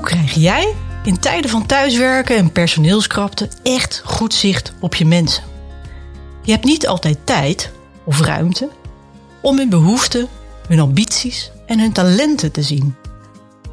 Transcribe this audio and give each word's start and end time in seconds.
Hoe 0.00 0.08
krijg 0.08 0.34
jij 0.34 0.74
in 1.04 1.18
tijden 1.18 1.50
van 1.50 1.66
thuiswerken 1.66 2.36
en 2.36 2.52
personeelskrapte 2.52 3.48
echt 3.62 4.02
goed 4.04 4.34
zicht 4.34 4.72
op 4.80 4.94
je 4.94 5.04
mensen? 5.04 5.42
Je 6.42 6.52
hebt 6.52 6.64
niet 6.64 6.86
altijd 6.86 7.18
tijd 7.24 7.70
of 8.04 8.20
ruimte 8.20 8.68
om 9.40 9.56
hun 9.56 9.68
behoeften, 9.68 10.28
hun 10.68 10.80
ambities 10.80 11.50
en 11.66 11.78
hun 11.80 11.92
talenten 11.92 12.52
te 12.52 12.62
zien. 12.62 12.94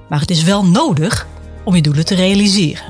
Maar 0.09 0.19
het 0.19 0.29
is 0.29 0.43
wel 0.43 0.65
nodig 0.65 1.27
om 1.63 1.75
je 1.75 1.81
doelen 1.81 2.05
te 2.05 2.15
realiseren. 2.15 2.85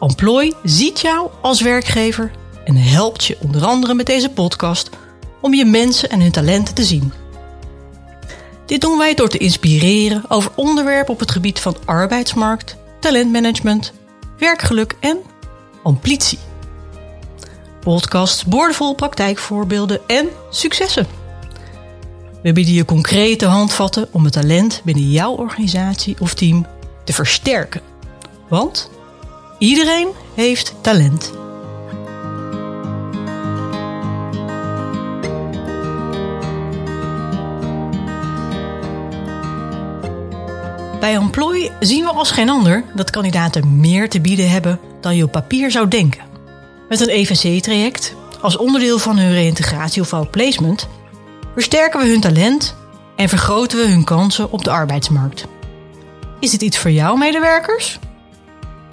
Employ 0.00 0.54
ziet 0.64 1.00
jou 1.00 1.28
als 1.42 1.60
werkgever 1.60 2.30
en 2.64 2.76
helpt 2.76 3.24
je 3.24 3.38
onder 3.40 3.64
andere 3.64 3.94
met 3.94 4.06
deze 4.06 4.30
podcast 4.30 4.90
om 5.40 5.54
je 5.54 5.64
mensen 5.64 6.10
en 6.10 6.20
hun 6.20 6.32
talenten 6.32 6.74
te 6.74 6.84
zien. 6.84 7.12
Dit 8.68 8.80
doen 8.80 8.98
wij 8.98 9.14
door 9.14 9.28
te 9.28 9.38
inspireren 9.38 10.24
over 10.28 10.50
onderwerpen 10.54 11.14
op 11.14 11.20
het 11.20 11.30
gebied 11.30 11.60
van 11.60 11.76
arbeidsmarkt, 11.84 12.76
talentmanagement, 13.00 13.92
werkgeluk 14.38 14.96
en 15.00 15.18
ambitie. 15.82 16.38
Podcasts, 17.80 18.44
boordevol 18.44 18.94
praktijkvoorbeelden 18.94 20.00
en 20.06 20.28
successen. 20.50 21.06
We 22.42 22.52
bieden 22.52 22.74
je 22.74 22.84
concrete 22.84 23.46
handvatten 23.46 24.08
om 24.10 24.24
het 24.24 24.32
talent 24.32 24.80
binnen 24.84 25.10
jouw 25.10 25.34
organisatie 25.34 26.16
of 26.20 26.34
team 26.34 26.66
te 27.04 27.12
versterken. 27.12 27.80
Want 28.48 28.90
iedereen 29.58 30.08
heeft 30.34 30.74
talent. 30.80 31.32
Bij 41.08 41.16
Employ 41.16 41.70
zien 41.80 42.04
we 42.04 42.10
als 42.10 42.30
geen 42.30 42.48
ander 42.48 42.84
dat 42.94 43.10
kandidaten 43.10 43.80
meer 43.80 44.08
te 44.08 44.20
bieden 44.20 44.50
hebben 44.50 44.80
dan 45.00 45.16
je 45.16 45.24
op 45.24 45.32
papier 45.32 45.70
zou 45.70 45.88
denken. 45.88 46.22
Met 46.88 47.00
een 47.00 47.08
EVC-traject, 47.08 48.14
als 48.40 48.56
onderdeel 48.56 48.98
van 48.98 49.18
hun 49.18 49.32
reïntegratie 49.32 50.02
of 50.02 50.12
outplacement, 50.12 50.88
versterken 51.52 52.00
we 52.00 52.06
hun 52.06 52.20
talent 52.20 52.76
en 53.16 53.28
vergroten 53.28 53.78
we 53.78 53.86
hun 53.86 54.04
kansen 54.04 54.52
op 54.52 54.64
de 54.64 54.70
arbeidsmarkt. 54.70 55.44
Is 56.40 56.50
dit 56.50 56.62
iets 56.62 56.78
voor 56.78 56.90
jouw 56.90 57.16
medewerkers? 57.16 57.98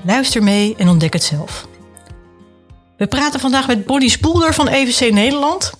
Luister 0.01 0.43
mee 0.43 0.75
en 0.77 0.89
ontdek 0.89 1.13
het 1.13 1.23
zelf. 1.23 1.67
We 2.97 3.07
praten 3.07 3.39
vandaag 3.39 3.67
met 3.67 3.85
Bonnie 3.85 4.09
Spoelder 4.09 4.53
van 4.53 4.67
EVC 4.67 5.11
Nederland. 5.11 5.71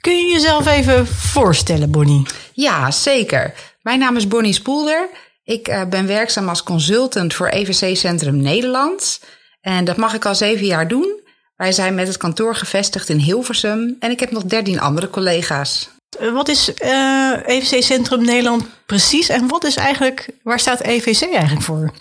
Kun 0.00 0.16
je 0.16 0.32
jezelf 0.32 0.66
even 0.66 1.06
voorstellen, 1.06 1.90
Bonnie? 1.90 2.26
Ja, 2.52 2.90
zeker. 2.90 3.54
Mijn 3.82 3.98
naam 3.98 4.16
is 4.16 4.28
Bonnie 4.28 4.52
Spoelder. 4.52 5.08
Ik 5.50 5.68
uh, 5.68 5.84
ben 5.84 6.06
werkzaam 6.06 6.48
als 6.48 6.62
consultant 6.62 7.34
voor 7.34 7.48
EVC 7.48 7.96
Centrum 7.96 8.36
Nederland. 8.36 9.20
En 9.60 9.84
dat 9.84 9.96
mag 9.96 10.14
ik 10.14 10.24
al 10.24 10.34
zeven 10.34 10.66
jaar 10.66 10.88
doen. 10.88 11.20
Wij 11.56 11.72
zijn 11.72 11.94
met 11.94 12.06
het 12.06 12.16
kantoor 12.16 12.54
gevestigd 12.54 13.08
in 13.08 13.18
Hilversum. 13.18 13.96
En 14.00 14.10
ik 14.10 14.20
heb 14.20 14.30
nog 14.30 14.44
dertien 14.44 14.80
andere 14.80 15.10
collega's. 15.10 15.90
Wat 16.32 16.48
is 16.48 16.72
uh, 16.84 17.36
EVC 17.46 17.82
Centrum 17.82 18.24
Nederland 18.24 18.64
precies? 18.86 19.28
En 19.28 19.48
wat 19.48 19.64
is 19.64 19.76
eigenlijk, 19.76 20.28
waar 20.42 20.60
staat 20.60 20.80
EVC 20.80 21.22
eigenlijk 21.22 21.62
voor? 21.62 21.92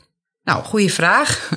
Nou, 0.44 0.64
goede 0.64 0.90
vraag. 0.90 1.50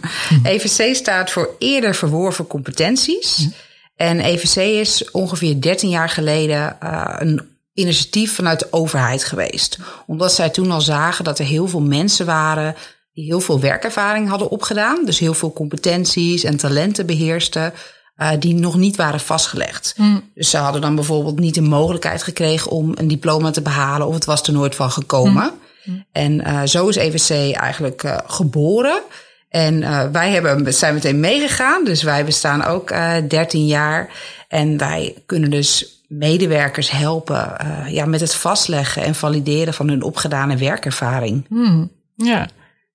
EVC 0.43 0.95
staat 0.95 1.31
voor 1.31 1.55
eerder 1.59 1.95
verworven 1.95 2.47
competenties. 2.47 3.48
En 3.97 4.20
EVC 4.20 4.57
is 4.57 5.11
ongeveer 5.11 5.61
13 5.61 5.89
jaar 5.89 6.09
geleden 6.09 6.77
uh, 6.83 7.15
een 7.19 7.52
initiatief 7.75 8.34
vanuit 8.34 8.59
de 8.59 8.69
overheid 8.70 9.25
geweest. 9.25 9.79
Omdat 10.07 10.33
zij 10.33 10.51
toen 10.51 10.70
al 10.70 10.80
zagen 10.80 11.24
dat 11.24 11.39
er 11.39 11.45
heel 11.45 11.69
veel 11.69 11.80
mensen 11.80 12.27
waren 12.27 12.74
die 13.13 13.24
heel 13.24 13.41
veel 13.41 13.61
werkervaring 13.61 14.29
hadden 14.29 14.48
opgedaan. 14.48 15.05
Dus 15.05 15.19
heel 15.19 15.35
veel 15.35 15.52
competenties 15.52 16.45
en 16.45 16.57
talenten 16.57 17.07
beheersten. 17.07 17.73
Uh, 18.17 18.30
die 18.39 18.55
nog 18.55 18.77
niet 18.77 18.96
waren 18.96 19.20
vastgelegd. 19.20 19.95
Mm. 19.96 20.30
Dus 20.35 20.51
ze 20.51 20.57
hadden 20.57 20.80
dan 20.80 20.95
bijvoorbeeld 20.95 21.39
niet 21.39 21.55
de 21.55 21.61
mogelijkheid 21.61 22.23
gekregen 22.23 22.70
om 22.70 22.92
een 22.95 23.08
diploma 23.08 23.51
te 23.51 23.63
behalen, 23.63 24.07
of 24.07 24.14
het 24.14 24.25
was 24.25 24.42
er 24.42 24.52
nooit 24.52 24.75
van 24.75 24.91
gekomen. 24.91 25.52
Mm. 25.85 26.05
En 26.13 26.33
uh, 26.33 26.63
zo 26.64 26.89
is 26.89 26.96
EVC 26.96 27.55
eigenlijk 27.55 28.02
uh, 28.02 28.19
geboren. 28.27 29.01
En 29.48 29.80
wij 30.13 30.30
hebben, 30.30 30.75
zijn 30.75 30.95
meteen 30.95 31.20
meegegaan. 31.20 31.85
Dus 31.85 32.02
wij 32.02 32.25
bestaan 32.25 32.64
ook 32.64 32.89
13 33.29 33.67
jaar. 33.67 34.11
En 34.48 34.79
wij 34.79 35.23
kunnen 35.27 35.51
dus 35.51 36.02
medewerkers 36.18 36.90
helpen 36.90 37.56
ja, 37.89 38.05
met 38.05 38.20
het 38.20 38.34
vastleggen 38.34 39.02
en 39.02 39.14
valideren 39.14 39.74
van 39.74 39.89
hun 39.89 40.02
opgedane 40.02 40.56
werkervaring. 40.56 41.46
Mm. 41.48 41.90
Ja. 42.17 42.48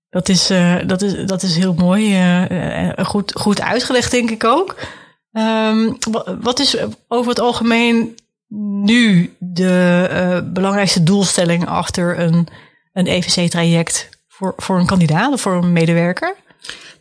Dat 0.10 0.30
is, 0.30 0.48
dat, 0.86 1.02
is, 1.02 1.26
dat 1.26 1.44
is 1.44 1.56
heel 1.56 1.74
mooi. 1.74 2.18
goed, 3.04 3.34
goed 3.36 3.62
uitgelegd, 3.62 4.12
denk 4.12 4.30
ik 4.30 4.44
ook. 4.44 4.76
Um, 5.32 5.98
wat 6.42 6.60
is 6.60 6.78
over 7.08 7.30
het 7.30 7.40
algemeen 7.40 8.16
nu 8.84 9.36
de 9.40 10.08
uh, 10.12 10.52
belangrijkste 10.54 11.04
doelstelling 11.04 11.68
achter 11.68 12.20
een, 12.20 12.48
een 12.94 13.08
EVC-traject 13.08 14.10
voor, 14.28 14.54
voor 14.58 14.80
een 14.80 14.86
kandidaat 14.86 15.34
of 15.34 15.42
voor 15.42 15.54
een 15.54 15.74
medewerker? 15.74 16.36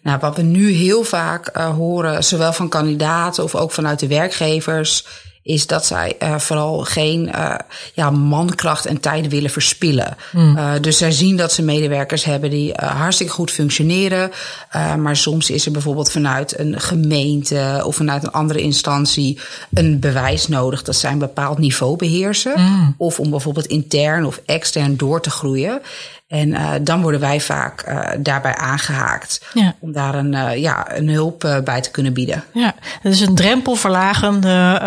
Nou, 0.03 0.19
wat 0.19 0.37
we 0.37 0.43
nu 0.43 0.71
heel 0.71 1.05
vaak 1.05 1.57
uh, 1.57 1.69
horen, 1.75 2.25
zowel 2.25 2.53
van 2.53 2.69
kandidaten 2.69 3.45
of 3.45 3.55
ook 3.55 3.73
vanuit 3.73 3.99
de 3.99 4.07
werkgevers, 4.07 5.07
is 5.47 5.67
dat 5.67 5.87
zij 5.87 6.17
uh, 6.23 6.39
vooral 6.39 6.79
geen 6.79 7.29
uh, 7.35 7.55
ja, 7.95 8.11
mankracht 8.11 8.87
en 8.87 9.01
tijd 9.01 9.29
willen 9.29 9.51
verspillen. 9.51 10.17
Mm. 10.33 10.57
Uh, 10.57 10.73
dus 10.81 10.99
zij 10.99 11.13
zien 11.13 11.37
dat 11.37 11.53
ze 11.53 11.63
medewerkers 11.63 12.25
hebben 12.25 12.51
die 12.51 12.73
hartstikke 12.75 13.33
goed 13.33 13.51
functioneren. 13.51 14.31
maar 14.99 15.17
soms 15.17 15.51
is 15.51 15.67
er 15.67 15.73
bijvoorbeeld 15.73 16.11
vanuit 16.11 16.59
een 16.59 16.81
gemeente 16.81 17.83
of 17.85 17.97
vanuit 17.97 18.23
een 18.23 18.33
andere 18.33 18.61
instantie 18.61 19.39
een 19.75 20.01
bewijs 20.01 20.49
nodig 20.49 20.83
dat 20.83 20.97
zij 20.97 21.11
een 21.11 21.19
bepaald 21.19 21.59
niveau 21.59 21.97
beheersen. 21.97 22.61
Mm. 22.61 22.95
Of 22.99 23.21
om 23.21 23.31
bijvoorbeeld 23.31 23.67
intern 23.67 24.25
of 24.25 24.41
extern 24.47 24.97
door 24.97 25.21
te 25.21 25.31
groeien. 25.31 25.81
En 26.27 26.49
uh, 26.49 26.73
dan 26.83 27.03
worden 27.03 27.21
wij 27.21 27.41
vaak 27.41 27.89
uh, 27.89 28.09
daarbij 28.19 28.55
aangehaakt. 28.55 29.47
Ja. 29.55 29.75
Om 29.79 29.93
daar 29.93 30.15
een, 30.15 30.33
uh, 30.33 30.57
ja, 30.57 30.97
een 30.97 31.09
hulp 31.09 31.61
bij 31.65 31.81
te 31.81 31.91
kunnen 31.91 32.13
bieden. 32.13 32.45
Ja, 32.53 32.75
het 33.01 33.13
is 33.13 33.21
een 33.21 33.35
drempelverlagende, 33.35 34.81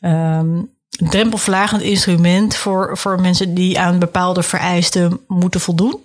um, 0.00 0.70
drempelverlagend 0.88 1.82
instrument 1.82 2.56
voor, 2.56 2.98
voor 2.98 3.20
mensen 3.20 3.54
die 3.54 3.80
aan 3.80 3.98
bepaalde 3.98 4.42
vereisten 4.42 5.20
moeten 5.26 5.60
voldoen. 5.60 6.00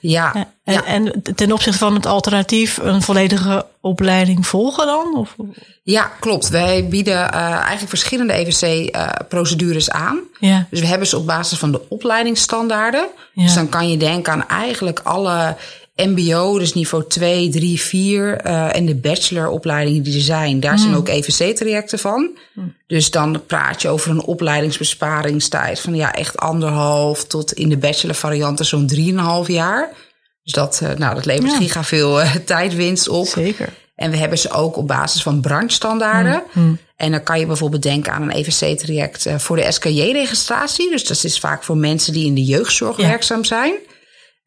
Ja, 0.00 0.34
en, 0.64 0.72
ja. 0.74 0.84
en 0.84 1.22
ten 1.34 1.52
opzichte 1.52 1.78
van 1.78 1.94
het 1.94 2.06
alternatief 2.06 2.78
een 2.82 3.02
volledige 3.02 3.66
opleiding 3.80 4.46
volgen 4.46 4.86
dan? 4.86 5.16
Of? 5.16 5.36
Ja, 5.82 6.10
klopt. 6.20 6.48
Wij 6.48 6.88
bieden 6.88 7.14
uh, 7.14 7.34
eigenlijk 7.34 7.88
verschillende 7.88 8.32
EVC-procedures 8.32 9.88
uh, 9.88 9.94
aan. 9.94 10.20
Ja. 10.38 10.66
Dus 10.70 10.80
we 10.80 10.86
hebben 10.86 11.06
ze 11.06 11.18
op 11.18 11.26
basis 11.26 11.58
van 11.58 11.72
de 11.72 11.80
opleidingsstandaarden. 11.88 13.06
Ja. 13.32 13.42
Dus 13.42 13.54
dan 13.54 13.68
kan 13.68 13.90
je 13.90 13.96
denken 13.96 14.32
aan 14.32 14.48
eigenlijk 14.48 15.00
alle 15.02 15.56
MBO, 15.96 16.58
dus 16.58 16.74
niveau 16.74 17.04
2, 17.08 17.48
3, 17.48 17.80
4 17.80 18.46
uh, 18.46 18.76
en 18.76 18.86
de 18.86 18.94
bacheloropleidingen 18.94 20.02
die 20.02 20.14
er 20.14 20.20
zijn. 20.20 20.60
Daar 20.60 20.78
zijn 20.78 20.94
ook 20.94 21.08
EVC-trajecten 21.08 21.98
van. 21.98 22.38
Mm. 22.52 22.74
Dus 22.86 23.10
dan 23.10 23.42
praat 23.46 23.82
je 23.82 23.88
over 23.88 24.10
een 24.10 24.22
opleidingsbesparingstijd 24.22 25.80
van 25.80 25.94
ja, 25.94 26.12
echt 26.12 26.36
anderhalf 26.36 27.24
tot 27.24 27.52
in 27.52 27.68
de 27.68 27.76
bachelor-varianten 27.76 28.64
zo'n 28.64 28.86
drieënhalf 28.86 29.48
jaar. 29.48 29.90
Dus 30.42 30.52
dat, 30.52 30.80
uh, 30.82 30.90
nou, 30.90 31.14
dat 31.14 31.24
levert 31.24 31.52
ja. 31.52 31.56
giga 31.56 31.84
veel 31.84 32.20
uh, 32.20 32.34
tijdwinst 32.44 33.08
op. 33.08 33.26
Zeker. 33.26 33.68
En 33.94 34.10
we 34.10 34.16
hebben 34.16 34.38
ze 34.38 34.50
ook 34.50 34.76
op 34.76 34.86
basis 34.86 35.22
van 35.22 35.40
branchestandaarden. 35.40 36.42
Mm. 36.52 36.64
Mm. 36.64 36.78
En 36.96 37.10
dan 37.10 37.22
kan 37.22 37.40
je 37.40 37.46
bijvoorbeeld 37.46 37.82
denken 37.82 38.12
aan 38.12 38.22
een 38.22 38.30
EVC-traject 38.30 39.26
uh, 39.26 39.38
voor 39.38 39.56
de 39.56 39.72
SKJ-registratie. 39.72 40.90
Dus 40.90 41.04
dat 41.04 41.24
is 41.24 41.38
vaak 41.38 41.62
voor 41.62 41.76
mensen 41.76 42.12
die 42.12 42.26
in 42.26 42.34
de 42.34 42.44
jeugdzorg 42.44 42.96
ja. 42.96 43.08
werkzaam 43.08 43.44
zijn. 43.44 43.72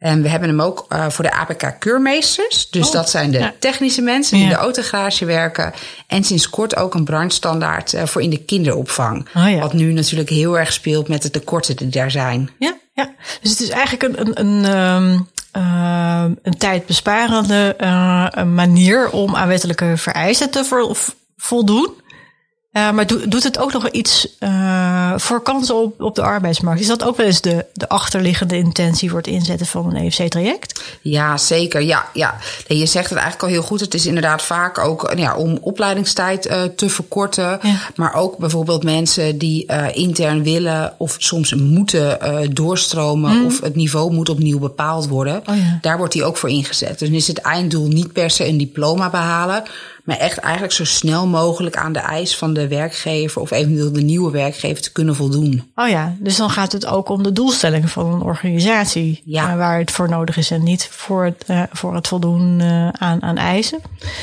En 0.05 0.21
we 0.21 0.29
hebben 0.29 0.49
hem 0.49 0.61
ook 0.61 0.85
uh, 0.89 1.09
voor 1.09 1.23
de 1.23 1.31
APK-keurmeesters. 1.31 2.69
Dus 2.69 2.87
oh, 2.87 2.93
dat 2.93 3.09
zijn 3.09 3.31
de 3.31 3.37
ja. 3.37 3.53
technische 3.59 4.01
mensen 4.01 4.37
die 4.37 4.45
ja. 4.45 4.51
in 4.51 4.55
de 4.55 4.61
autogarage 4.61 5.25
werken. 5.25 5.73
En 6.07 6.23
sinds 6.23 6.49
kort 6.49 6.75
ook 6.75 6.93
een 6.93 7.03
branchestandaard 7.03 7.93
uh, 7.93 8.03
voor 8.05 8.21
in 8.21 8.29
de 8.29 8.43
kinderopvang. 8.43 9.27
Oh, 9.35 9.49
ja. 9.49 9.59
Wat 9.59 9.73
nu 9.73 9.93
natuurlijk 9.93 10.29
heel 10.29 10.59
erg 10.59 10.73
speelt 10.73 11.07
met 11.07 11.21
de 11.21 11.31
tekorten 11.31 11.75
die 11.75 11.87
daar 11.87 12.11
zijn. 12.11 12.49
Ja, 12.59 12.77
ja. 12.93 13.13
dus 13.41 13.51
het 13.51 13.59
is 13.59 13.69
eigenlijk 13.69 14.03
een, 14.03 14.39
een, 14.39 14.45
een, 14.45 14.77
um, 14.77 15.29
uh, 15.57 16.25
een 16.41 16.57
tijdbesparende 16.57 17.75
manier 18.53 19.09
om 19.09 19.35
aan 19.35 19.47
wettelijke 19.47 19.93
vereisten 19.97 20.49
te 20.49 20.63
vo 20.63 20.93
voldoen. 21.37 21.89
Uh, 22.77 22.92
maar 22.92 23.07
do, 23.07 23.27
doet 23.27 23.44
het 23.44 23.60
ook 23.60 23.74
nog 23.74 23.89
iets 23.89 24.27
uh, 24.39 25.13
voor 25.18 25.42
kansen 25.42 25.75
op, 25.75 26.01
op 26.01 26.16
de 26.16 26.22
arbeidsmarkt? 26.22 26.81
Is 26.81 26.88
dat 26.88 27.04
ook 27.04 27.18
wel 27.18 27.25
eens 27.25 27.42
de, 27.42 27.66
de 27.74 27.89
achterliggende 27.89 28.57
intentie 28.57 29.10
voor 29.10 29.18
het 29.18 29.27
inzetten 29.27 29.66
van 29.66 29.95
een 29.95 30.06
EFC-traject? 30.06 30.81
Ja, 31.01 31.38
zeker. 31.38 31.81
Ja, 31.81 32.06
ja. 32.13 32.36
Nee, 32.68 32.77
je 32.77 32.86
zegt 32.86 33.10
het 33.10 33.18
eigenlijk 33.18 33.44
al 33.44 33.60
heel 33.60 33.68
goed. 33.68 33.80
Het 33.80 33.94
is 33.94 34.06
inderdaad 34.06 34.42
vaak 34.42 34.77
ook 34.77 35.13
ja, 35.16 35.36
om 35.36 35.57
opleidingstijd 35.62 36.45
uh, 36.45 36.63
te 36.63 36.89
verkorten. 36.89 37.60
Ja. 37.62 37.75
Maar 37.95 38.13
ook 38.13 38.38
bijvoorbeeld 38.38 38.83
mensen 38.83 39.38
die 39.38 39.66
intern 39.94 40.44
willen 40.44 40.94
of 40.98 41.16
soms 41.18 41.54
moeten 41.54 42.19
doorstromen. 42.54 43.38
Mm. 43.38 43.45
Of 43.45 43.62
het 43.62 43.75
niveau 43.75 44.13
moet 44.13 44.30
opnieuw 44.30 44.60
bepaald 44.60 45.07
worden. 45.07 45.44
Oh, 45.45 45.56
ja. 45.56 45.77
Daar 45.81 45.98
wordt 45.98 46.13
die 46.13 46.24
ook 46.24 46.38
voor 46.38 46.50
ingezet. 46.50 47.00
Dus 47.00 47.07
dan 47.07 47.18
is 47.18 47.27
het 47.27 47.38
einddoel 47.38 47.88
niet 47.88 48.13
per 48.13 48.30
se 48.30 48.48
een 48.48 48.57
diploma 48.57 49.10
behalen 49.10 49.63
maar 50.05 50.17
echt 50.17 50.37
eigenlijk 50.37 50.73
zo 50.73 50.85
snel 50.85 51.27
mogelijk 51.27 51.75
aan 51.77 51.93
de 51.93 51.99
eis 51.99 52.37
van 52.37 52.53
de 52.53 52.67
werkgever 52.67 53.41
of 53.41 53.51
eventueel 53.51 53.93
de 53.93 54.01
nieuwe 54.01 54.31
werkgever 54.31 54.81
te 54.81 54.91
kunnen 54.91 55.15
voldoen. 55.15 55.71
Oh 55.75 55.87
ja, 55.87 56.15
dus 56.19 56.37
dan 56.37 56.49
gaat 56.49 56.71
het 56.71 56.85
ook 56.85 57.09
om 57.09 57.23
de 57.23 57.31
doelstellingen 57.31 57.89
van 57.89 58.13
een 58.13 58.21
organisatie 58.21 59.21
ja. 59.25 59.51
uh, 59.51 59.57
waar 59.57 59.79
het 59.79 59.91
voor 59.91 60.09
nodig 60.09 60.37
is 60.37 60.51
en 60.51 60.63
niet 60.63 60.87
voor 60.91 61.23
het, 61.23 61.43
uh, 61.47 61.63
voor 61.71 61.95
het 61.95 62.07
voldoen 62.07 62.59
uh, 62.59 62.89
aan, 62.89 63.21
aan 63.21 63.37
eisen. 63.37 63.79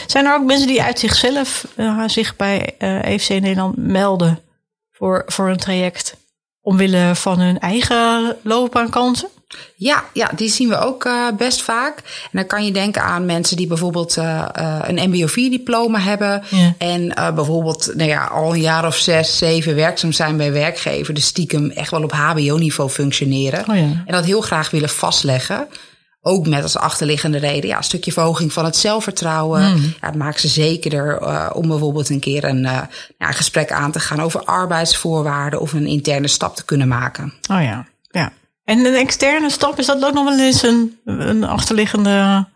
Zijn 0.06 0.24
er 0.24 0.34
ook 0.34 0.44
mensen 0.44 0.66
die 0.66 0.82
uit 0.82 0.98
zichzelf 0.98 1.66
zich 2.06 2.36
bij 2.36 2.74
EFC 2.78 3.28
Nederland 3.28 3.76
melden 3.76 4.38
voor, 4.92 5.22
voor 5.26 5.48
een 5.48 5.56
traject 5.56 6.16
omwille 6.62 7.10
van 7.14 7.40
hun 7.40 7.58
eigen 7.58 8.36
loopbaankansen? 8.42 9.28
Ja, 9.76 10.04
ja, 10.12 10.30
die 10.36 10.48
zien 10.48 10.68
we 10.68 10.78
ook 10.78 11.04
uh, 11.04 11.26
best 11.36 11.62
vaak. 11.62 11.96
En 11.98 12.30
dan 12.32 12.46
kan 12.46 12.64
je 12.64 12.72
denken 12.72 13.02
aan 13.02 13.26
mensen 13.26 13.56
die 13.56 13.66
bijvoorbeeld 13.66 14.16
uh, 14.16 14.44
uh, 14.58 14.78
een 14.86 15.10
MBO-4-diploma 15.10 15.98
hebben. 15.98 16.42
Ja. 16.48 16.74
En 16.78 17.14
bijvoorbeeld 17.34 17.92
nou 17.94 18.08
ja, 18.08 18.24
al 18.24 18.54
een 18.54 18.60
jaar 18.60 18.86
of 18.86 18.96
zes, 18.96 19.38
zeven 19.38 19.74
werkzaam 19.74 20.12
zijn 20.12 20.36
bij 20.36 20.52
werkgever. 20.52 21.14
Dus 21.14 21.26
stiekem 21.26 21.70
echt 21.70 21.90
wel 21.90 22.02
op 22.02 22.12
HBO-niveau 22.12 22.90
functioneren. 22.90 23.60
Oh 23.68 23.76
ja. 23.76 23.82
En 23.82 24.12
dat 24.12 24.24
heel 24.24 24.40
graag 24.40 24.70
willen 24.70 24.88
vastleggen. 24.88 25.68
Ook 26.24 26.46
met 26.46 26.62
als 26.62 26.76
achterliggende 26.76 27.38
reden, 27.38 27.68
ja, 27.68 27.76
een 27.76 27.84
stukje 27.84 28.12
verhoging 28.12 28.52
van 28.52 28.64
het 28.64 28.76
zelfvertrouwen. 28.76 29.70
Mm. 29.70 29.82
Ja, 30.00 30.06
het 30.06 30.14
maakt 30.14 30.40
ze 30.40 30.48
zekerder 30.48 31.22
uh, 31.22 31.50
om 31.52 31.68
bijvoorbeeld 31.68 32.08
een 32.08 32.20
keer 32.20 32.44
een 32.44 32.64
uh, 32.64 32.80
ja, 33.18 33.32
gesprek 33.32 33.72
aan 33.72 33.92
te 33.92 34.00
gaan 34.00 34.20
over 34.20 34.44
arbeidsvoorwaarden 34.44 35.60
of 35.60 35.72
een 35.72 35.86
interne 35.86 36.28
stap 36.28 36.56
te 36.56 36.64
kunnen 36.64 36.88
maken. 36.88 37.32
Oh 37.50 37.62
ja, 37.62 37.86
ja. 38.10 38.32
En 38.64 38.78
een 38.78 38.94
externe 38.94 39.50
stap, 39.50 39.78
is 39.78 39.86
dat 39.86 40.04
ook 40.04 40.12
nog 40.12 40.24
wel 40.24 40.38
eens 40.38 40.62
een, 40.62 40.98
een 41.04 41.44
achterliggende 41.44 42.46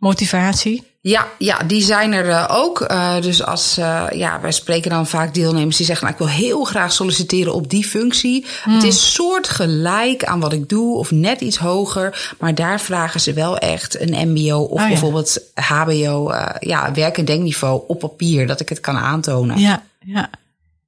motivatie? 0.00 0.88
Ja, 1.02 1.26
ja, 1.38 1.58
die 1.58 1.82
zijn 1.82 2.12
er 2.12 2.26
uh, 2.26 2.46
ook. 2.50 2.80
Uh, 2.90 3.20
dus 3.20 3.44
als, 3.44 3.78
uh, 3.78 4.06
ja, 4.10 4.40
wij 4.40 4.52
spreken 4.52 4.90
dan 4.90 5.06
vaak 5.06 5.34
deelnemers 5.34 5.76
die 5.76 5.86
zeggen, 5.86 6.06
nou, 6.06 6.18
ik 6.18 6.26
wil 6.26 6.36
heel 6.36 6.64
graag 6.64 6.92
solliciteren 6.92 7.54
op 7.54 7.70
die 7.70 7.84
functie. 7.84 8.46
Hmm. 8.62 8.74
Het 8.74 8.82
is 8.82 9.12
soortgelijk 9.12 10.24
aan 10.24 10.40
wat 10.40 10.52
ik 10.52 10.68
doe 10.68 10.96
of 10.96 11.10
net 11.10 11.40
iets 11.40 11.58
hoger. 11.58 12.34
Maar 12.38 12.54
daar 12.54 12.80
vragen 12.80 13.20
ze 13.20 13.32
wel 13.32 13.58
echt 13.58 14.00
een 14.00 14.30
mbo 14.30 14.58
of 14.58 14.80
oh, 14.80 14.88
bijvoorbeeld 14.88 15.38
HBO, 15.54 16.34
ja, 16.58 16.92
werk- 16.92 17.18
en 17.18 17.24
denkniveau 17.24 17.82
op 17.86 17.98
papier, 17.98 18.46
dat 18.46 18.60
ik 18.60 18.68
het 18.68 18.80
kan 18.80 18.96
aantonen. 18.96 19.58
Ja, 19.58 19.82
ja. 20.00 20.30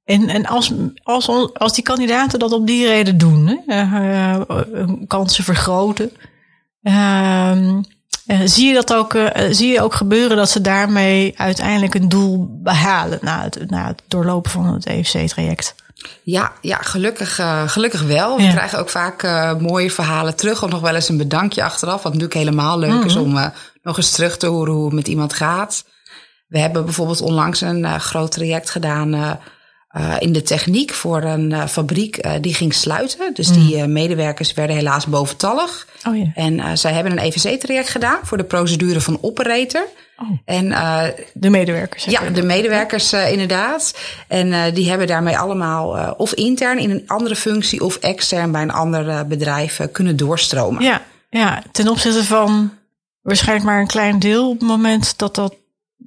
En, 0.05 0.29
en 0.29 0.45
als, 0.45 0.71
als, 1.03 1.29
als 1.53 1.73
die 1.73 1.83
kandidaten 1.83 2.39
dat 2.39 2.51
op 2.51 2.67
die 2.67 2.87
reden 2.87 3.17
doen, 3.17 3.63
hè, 3.65 4.39
kansen 5.07 5.43
vergroten, 5.43 6.11
uh, 8.27 8.39
zie 8.45 8.67
je 8.67 8.73
dat 8.73 8.93
ook, 8.93 9.17
zie 9.49 9.71
je 9.71 9.81
ook 9.81 9.93
gebeuren 9.93 10.37
dat 10.37 10.49
ze 10.49 10.61
daarmee 10.61 11.33
uiteindelijk 11.37 11.93
een 11.93 12.09
doel 12.09 12.59
behalen 12.63 13.19
na 13.21 13.41
het, 13.43 13.69
na 13.69 13.87
het 13.87 14.01
doorlopen 14.07 14.51
van 14.51 14.73
het 14.73 14.85
EFC-traject? 14.85 15.75
Ja, 16.23 16.51
ja 16.61 16.77
gelukkig, 16.77 17.39
gelukkig 17.65 18.01
wel. 18.01 18.37
We 18.37 18.49
krijgen 18.49 18.79
ook 18.79 18.89
vaak 18.89 19.23
mooie 19.59 19.91
verhalen 19.91 20.35
terug. 20.35 20.63
Of 20.63 20.69
nog 20.69 20.81
wel 20.81 20.95
eens 20.95 21.09
een 21.09 21.17
bedankje 21.17 21.63
achteraf. 21.63 22.03
Wat 22.03 22.11
natuurlijk 22.11 22.39
helemaal 22.39 22.79
leuk 22.79 23.03
is 23.03 23.15
mhm. 23.15 23.23
om 23.23 23.51
nog 23.83 23.97
eens 23.97 24.11
terug 24.11 24.37
te 24.37 24.47
horen 24.47 24.73
hoe 24.73 24.85
het 24.85 24.93
met 24.93 25.07
iemand 25.07 25.33
gaat. 25.33 25.85
We 26.47 26.59
hebben 26.59 26.85
bijvoorbeeld 26.85 27.21
onlangs 27.21 27.61
een 27.61 27.99
groot 27.99 28.31
traject 28.31 28.69
gedaan 28.69 29.39
uh, 29.97 30.15
in 30.19 30.33
de 30.33 30.41
techniek 30.41 30.93
voor 30.93 31.23
een 31.23 31.49
uh, 31.49 31.67
fabriek 31.67 32.25
uh, 32.25 32.31
die 32.41 32.53
ging 32.53 32.73
sluiten. 32.73 33.33
Dus 33.33 33.47
die 33.47 33.83
mm. 33.83 33.91
medewerkers 33.91 34.53
werden 34.53 34.75
helaas 34.75 35.05
boventallig. 35.05 35.87
Oh, 36.07 36.17
ja. 36.17 36.31
En 36.35 36.77
zij 36.77 36.93
hebben 36.93 37.11
een 37.11 37.17
EVC-traject 37.17 37.89
gedaan 37.89 38.19
voor 38.23 38.37
de 38.37 38.43
procedure 38.43 39.01
van 39.01 39.17
operator. 39.21 39.87
Oh. 40.17 40.29
En, 40.45 40.69
de 41.33 41.49
medewerkers. 41.49 42.03
Ja, 42.03 42.29
de 42.29 42.43
medewerkers 42.43 43.13
inderdaad. 43.13 43.99
En 44.27 44.73
die 44.73 44.89
hebben 44.89 45.07
daarmee 45.07 45.37
allemaal 45.37 46.13
of 46.17 46.33
intern 46.33 46.79
in 46.79 46.89
een 46.89 47.03
andere 47.07 47.35
functie 47.35 47.83
of 47.83 47.95
extern 47.95 48.51
bij 48.51 48.61
een 48.61 48.71
ander 48.71 49.27
bedrijf 49.27 49.79
kunnen 49.91 50.17
doorstromen. 50.17 50.83
Ja, 50.83 51.01
ja, 51.29 51.63
ten 51.71 51.87
opzichte 51.87 52.23
van 52.23 52.71
waarschijnlijk 53.21 53.65
maar 53.67 53.79
een 53.79 53.87
klein 53.87 54.19
deel 54.19 54.49
op 54.49 54.59
het 54.59 54.67
moment 54.67 55.17
dat 55.17 55.35
dat 55.35 55.55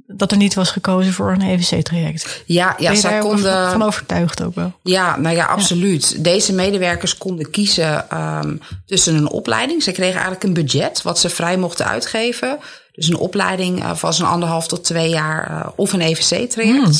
dat 0.06 0.31
er 0.31 0.37
niet 0.37 0.55
was 0.55 0.70
gekozen 0.70 1.12
voor 1.12 1.32
een 1.32 1.43
EVC-traject. 1.43 2.43
Ja, 2.47 2.75
ja 2.79 2.94
zij 2.94 3.19
konden. 3.19 3.70
Van 3.70 3.82
overtuigd 3.82 4.43
ook 4.43 4.55
wel. 4.55 4.73
Ja, 4.82 5.17
nou 5.17 5.37
ja, 5.37 5.44
absoluut. 5.44 6.12
Ja. 6.17 6.23
Deze 6.23 6.53
medewerkers 6.53 7.19
konden 7.19 7.50
kiezen 7.50 8.19
um, 8.19 8.61
tussen 8.87 9.14
een 9.14 9.31
opleiding. 9.31 9.82
Ze 9.82 9.93
kregen 9.93 10.14
eigenlijk 10.14 10.44
een 10.44 10.55
budget 10.55 11.03
wat 11.03 11.19
ze 11.19 11.29
vrij 11.29 11.56
mochten 11.56 11.87
uitgeven. 11.87 12.58
Dus 12.93 13.08
een 13.08 13.17
opleiding 13.17 13.82
uh, 13.82 13.94
van 13.94 14.14
zo'n 14.14 14.29
anderhalf 14.29 14.67
tot 14.67 14.85
twee 14.85 15.08
jaar 15.08 15.50
uh, 15.50 15.67
of 15.76 15.93
een 15.93 16.00
EVC-traject. 16.00 16.85
Hmm. 16.85 16.93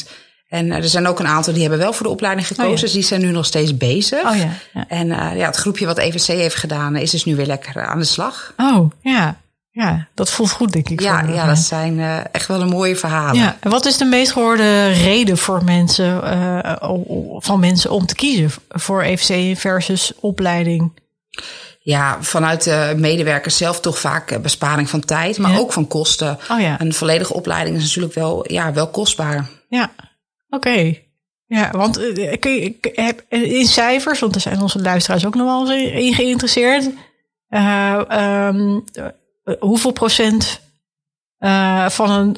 En 0.49 0.67
uh, 0.67 0.77
er 0.77 0.89
zijn 0.89 1.07
ook 1.07 1.21
een 1.21 1.27
aantal 1.27 1.53
die 1.53 1.63
hebben 1.63 1.81
wel 1.81 1.93
voor 1.93 2.07
de 2.07 2.13
opleiding 2.13 2.47
gekozen. 2.47 2.71
Oh, 2.71 2.77
ja. 2.77 2.83
Dus 2.83 2.93
die 2.93 3.03
zijn 3.03 3.21
nu 3.21 3.31
nog 3.31 3.47
steeds 3.47 3.77
bezig. 3.77 4.25
Oh, 4.25 4.37
ja, 4.37 4.49
ja. 4.73 4.85
En 4.89 5.07
uh, 5.07 5.37
ja, 5.37 5.47
het 5.47 5.57
groepje 5.57 5.87
wat 5.87 5.99
EVC 5.99 6.27
heeft 6.27 6.57
gedaan 6.57 6.97
is 6.97 7.11
dus 7.11 7.25
nu 7.25 7.37
weer 7.37 7.47
lekker 7.47 7.87
aan 7.87 7.99
de 7.99 8.05
slag. 8.05 8.53
Oh, 8.57 8.91
ja. 9.01 9.41
Ja, 9.77 10.09
dat 10.15 10.31
voelt 10.31 10.51
goed, 10.51 10.73
denk 10.73 10.89
ik. 10.89 11.01
Ja, 11.01 11.23
ja 11.23 11.47
dat 11.47 11.59
zijn 11.59 11.99
uh, 11.99 12.19
echt 12.33 12.47
wel 12.47 12.61
een 12.61 12.69
mooie 12.69 12.97
verhalen. 12.97 13.43
Ja, 13.43 13.57
en 13.61 13.71
wat 13.71 13.87
is 13.87 13.97
de 13.97 14.05
meest 14.05 14.33
gehoorde 14.33 14.89
reden 14.89 15.39
voor 15.39 15.65
mensen, 15.65 16.21
uh, 16.25 16.91
van 17.39 17.61
mensen 17.61 17.91
om 17.91 18.07
te 18.07 18.15
kiezen 18.15 18.51
voor 18.69 19.03
EFC 19.03 19.59
versus 19.59 20.13
opleiding? 20.21 20.93
Ja, 21.81 22.23
vanuit 22.23 22.63
de 22.63 22.95
medewerkers 22.97 23.57
zelf 23.57 23.81
toch 23.81 23.99
vaak 23.99 24.31
eh, 24.31 24.39
besparing 24.39 24.91
van 24.91 25.01
tijd, 25.01 25.39
maar 25.39 25.53
ja. 25.53 25.59
ook 25.59 25.73
van 25.73 25.87
kosten. 25.87 26.39
Oh 26.51 26.61
ja. 26.61 26.81
Een 26.81 26.95
volledige 26.95 27.35
opleiding 27.35 27.77
is 27.77 27.83
natuurlijk 27.83 28.15
wel, 28.15 28.53
ja, 28.53 28.73
wel 28.73 28.89
kostbaar. 28.89 29.49
Ja, 29.69 29.93
oké. 30.49 30.69
Okay. 30.69 31.09
Ja, 31.47 31.71
want 31.71 32.01
ik 32.17 32.93
heb 32.95 33.25
in 33.29 33.67
cijfers, 33.67 34.21
want 34.21 34.35
er 34.35 34.41
zijn 34.41 34.61
onze 34.61 34.81
luisteraars 34.81 35.27
ook 35.27 35.35
nog 35.35 35.47
wel 35.47 35.73
eens 35.73 35.93
in 35.93 36.15
geïnteresseerd. 36.15 36.91
Uh, 37.51 38.01
um, 38.49 38.85
eh, 38.93 39.05
hoeveel 39.59 39.93
procent 39.93 40.61
uh, 41.41 41.89
van 41.89 42.11
een, 42.11 42.37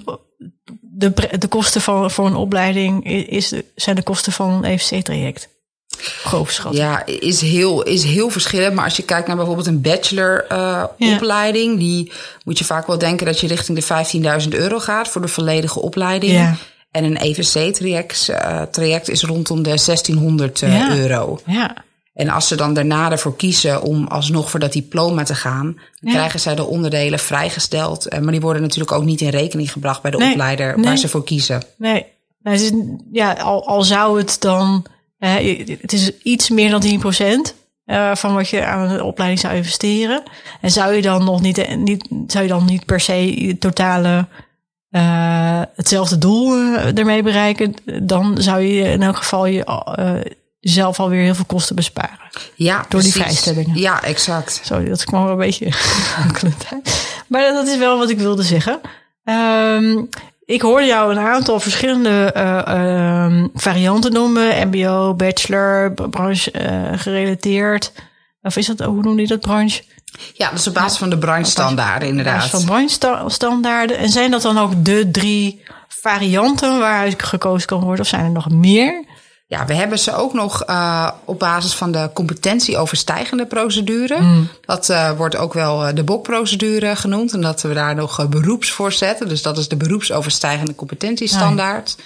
de, 0.81 1.13
de 1.39 1.49
kosten 1.49 1.81
van, 1.81 2.11
voor 2.11 2.27
een 2.27 2.37
opleiding 2.37 3.07
is, 3.29 3.53
zijn 3.75 3.97
de 3.97 4.03
kosten 4.03 4.33
van 4.33 4.53
een 4.53 4.65
EFC-traject? 4.65 5.49
Groof 6.01 6.67
Ja, 6.71 7.07
is 7.07 7.41
heel, 7.41 7.83
is 7.83 8.05
heel 8.05 8.31
verschillend. 8.31 8.75
Maar 8.75 8.85
als 8.85 8.97
je 8.97 9.03
kijkt 9.03 9.27
naar 9.27 9.37
bijvoorbeeld 9.37 9.67
een 9.67 9.81
bachelor-opleiding, 9.81 11.73
uh, 11.73 11.81
ja. 11.81 11.87
die 11.87 12.13
moet 12.45 12.59
je 12.59 12.65
vaak 12.65 12.87
wel 12.87 12.99
denken 12.99 13.27
dat 13.27 13.41
je 13.41 13.47
richting 13.47 13.79
de 13.79 14.43
15.000 14.43 14.49
euro 14.49 14.79
gaat 14.79 15.09
voor 15.09 15.21
de 15.21 15.29
volledige 15.29 15.81
opleiding. 15.81 16.33
Ja. 16.33 16.57
En 16.91 17.05
een 17.05 17.17
EVC-traject 17.17 18.29
uh, 18.31 18.63
traject 18.63 19.09
is 19.09 19.23
rondom 19.23 19.63
de 19.63 19.81
1600 19.85 20.59
ja. 20.59 20.97
euro. 20.97 21.41
Ja. 21.47 21.85
En 22.19 22.29
als 22.29 22.49
ze 22.49 22.57
dan 22.57 22.75
daarna 22.75 23.11
ervoor 23.11 23.37
kiezen 23.37 23.83
om 23.83 24.07
alsnog 24.07 24.51
voor 24.51 24.61
dat 24.61 24.73
diploma 24.73 25.23
te 25.23 25.35
gaan, 25.35 25.79
dan 26.01 26.13
krijgen 26.13 26.41
zij 26.41 26.55
de 26.55 26.65
onderdelen 26.65 27.19
vrijgesteld. 27.19 28.09
Eh, 28.09 28.21
maar 28.21 28.33
die 28.33 28.41
worden 28.41 28.63
natuurlijk 28.63 28.93
ook 28.93 29.05
niet 29.05 29.21
in 29.21 29.29
rekening 29.29 29.73
gebracht 29.73 30.03
bij 30.03 30.11
de 30.11 30.17
nee, 30.17 30.31
opleider 30.31 30.75
nee. 30.75 30.85
waar 30.85 30.97
ze 30.97 31.09
voor 31.09 31.25
kiezen. 31.25 31.63
Nee, 31.77 32.07
ja, 33.13 33.33
al, 33.33 33.67
al 33.67 33.83
zou 33.83 34.19
het 34.19 34.37
dan, 34.41 34.85
het 35.19 35.93
is 35.93 36.11
iets 36.23 36.51
meer 36.51 36.71
dan 36.71 36.81
10 36.81 36.99
procent. 36.99 37.55
Uh, 37.87 38.15
van 38.15 38.35
wat 38.35 38.49
je 38.49 38.65
aan 38.65 38.91
een 38.91 39.03
opleiding 39.03 39.41
zou 39.41 39.55
investeren. 39.55 40.23
En 40.61 40.71
zou 40.71 40.95
je 40.95 41.03
dan 41.03 41.25
nog 41.25 41.41
niet, 41.41 41.77
niet, 41.77 42.09
zou 42.27 42.45
je 42.45 42.51
dan 42.51 42.65
niet 42.65 42.85
per 42.85 43.01
se 43.01 43.57
totale 43.59 44.27
uh, 44.91 45.63
hetzelfde 45.75 46.19
doel 46.19 46.77
ermee 46.95 47.23
bereiken, 47.23 47.75
dan 48.03 48.35
zou 48.39 48.61
je 48.61 48.83
in 48.83 49.03
elk 49.03 49.17
geval 49.17 49.47
je 49.47 49.65
zelf 50.69 51.01
alweer 51.01 51.23
heel 51.23 51.35
veel 51.35 51.45
kosten 51.45 51.77
besparen. 51.77 52.19
Ja, 52.55 52.85
door 52.89 53.03
die 53.03 53.13
vrijstellingen. 53.13 53.77
Ja, 53.77 54.03
exact. 54.03 54.61
Sorry, 54.65 54.89
dat 54.89 55.05
kwam 55.05 55.23
wel 55.23 55.33
een 55.33 55.39
beetje 55.39 55.67
Maar 57.27 57.53
dat 57.53 57.67
is 57.67 57.77
wel 57.77 57.99
wat 57.99 58.11
ik 58.11 58.19
wilde 58.19 58.43
zeggen. 58.43 58.81
Um, 59.25 60.09
ik 60.45 60.61
hoorde 60.61 60.87
jou 60.87 61.11
een 61.13 61.19
aantal 61.19 61.61
verschillende 61.61 62.35
uh, 62.37 63.25
um, 63.25 63.51
varianten 63.55 64.13
noemen. 64.13 64.69
MBO, 64.69 65.15
bachelor, 65.15 65.93
branche 65.93 66.53
uh, 66.53 66.99
gerelateerd. 66.99 67.93
Of 68.43 68.57
is 68.57 68.67
dat, 68.67 68.81
hoe 68.81 69.03
noem 69.03 69.19
je 69.19 69.27
dat, 69.27 69.41
branche? 69.41 69.83
Ja, 70.35 70.51
dat 70.51 70.59
is 70.59 70.67
op 70.67 70.75
basis 70.75 70.99
van 70.99 71.11
de 71.11 71.19
branchestandaarden 71.19 72.09
inderdaad. 72.09 72.35
Op 72.35 72.41
basis 72.41 72.59
van 72.59 72.65
branchestandaarden. 72.65 73.99
En 73.99 74.09
zijn 74.09 74.31
dat 74.31 74.43
dan 74.43 74.59
ook 74.59 74.85
de 74.85 75.11
drie 75.11 75.63
varianten 75.89 76.79
waaruit 76.79 77.23
gekozen 77.23 77.67
kan 77.67 77.81
worden? 77.81 78.01
Of 78.01 78.09
zijn 78.09 78.25
er 78.25 78.31
nog 78.31 78.51
meer? 78.51 79.05
Ja, 79.51 79.67
we 79.67 79.75
hebben 79.75 79.99
ze 79.99 80.15
ook 80.15 80.33
nog 80.33 80.69
uh, 80.69 81.11
op 81.25 81.39
basis 81.39 81.75
van 81.75 81.93
de 81.93 82.11
competentieoverstijgende 82.13 83.47
procedure. 83.47 84.21
Mm. 84.21 84.49
Dat 84.61 84.89
uh, 84.89 85.17
wordt 85.17 85.37
ook 85.37 85.53
wel 85.53 85.95
de 85.95 86.05
BOK-procedure 86.05 86.97
genoemd. 86.97 87.33
En 87.33 87.41
dat 87.41 87.63
we 87.63 87.75
daar 87.75 87.95
nog 87.95 88.29
beroeps 88.29 88.71
voor 88.71 88.93
zetten. 88.93 89.29
Dus 89.29 89.43
dat 89.43 89.59
is 89.59 89.69
de 89.69 89.77
beroepsoverstijgende 89.77 90.75
competentiestandaard. 90.75 91.97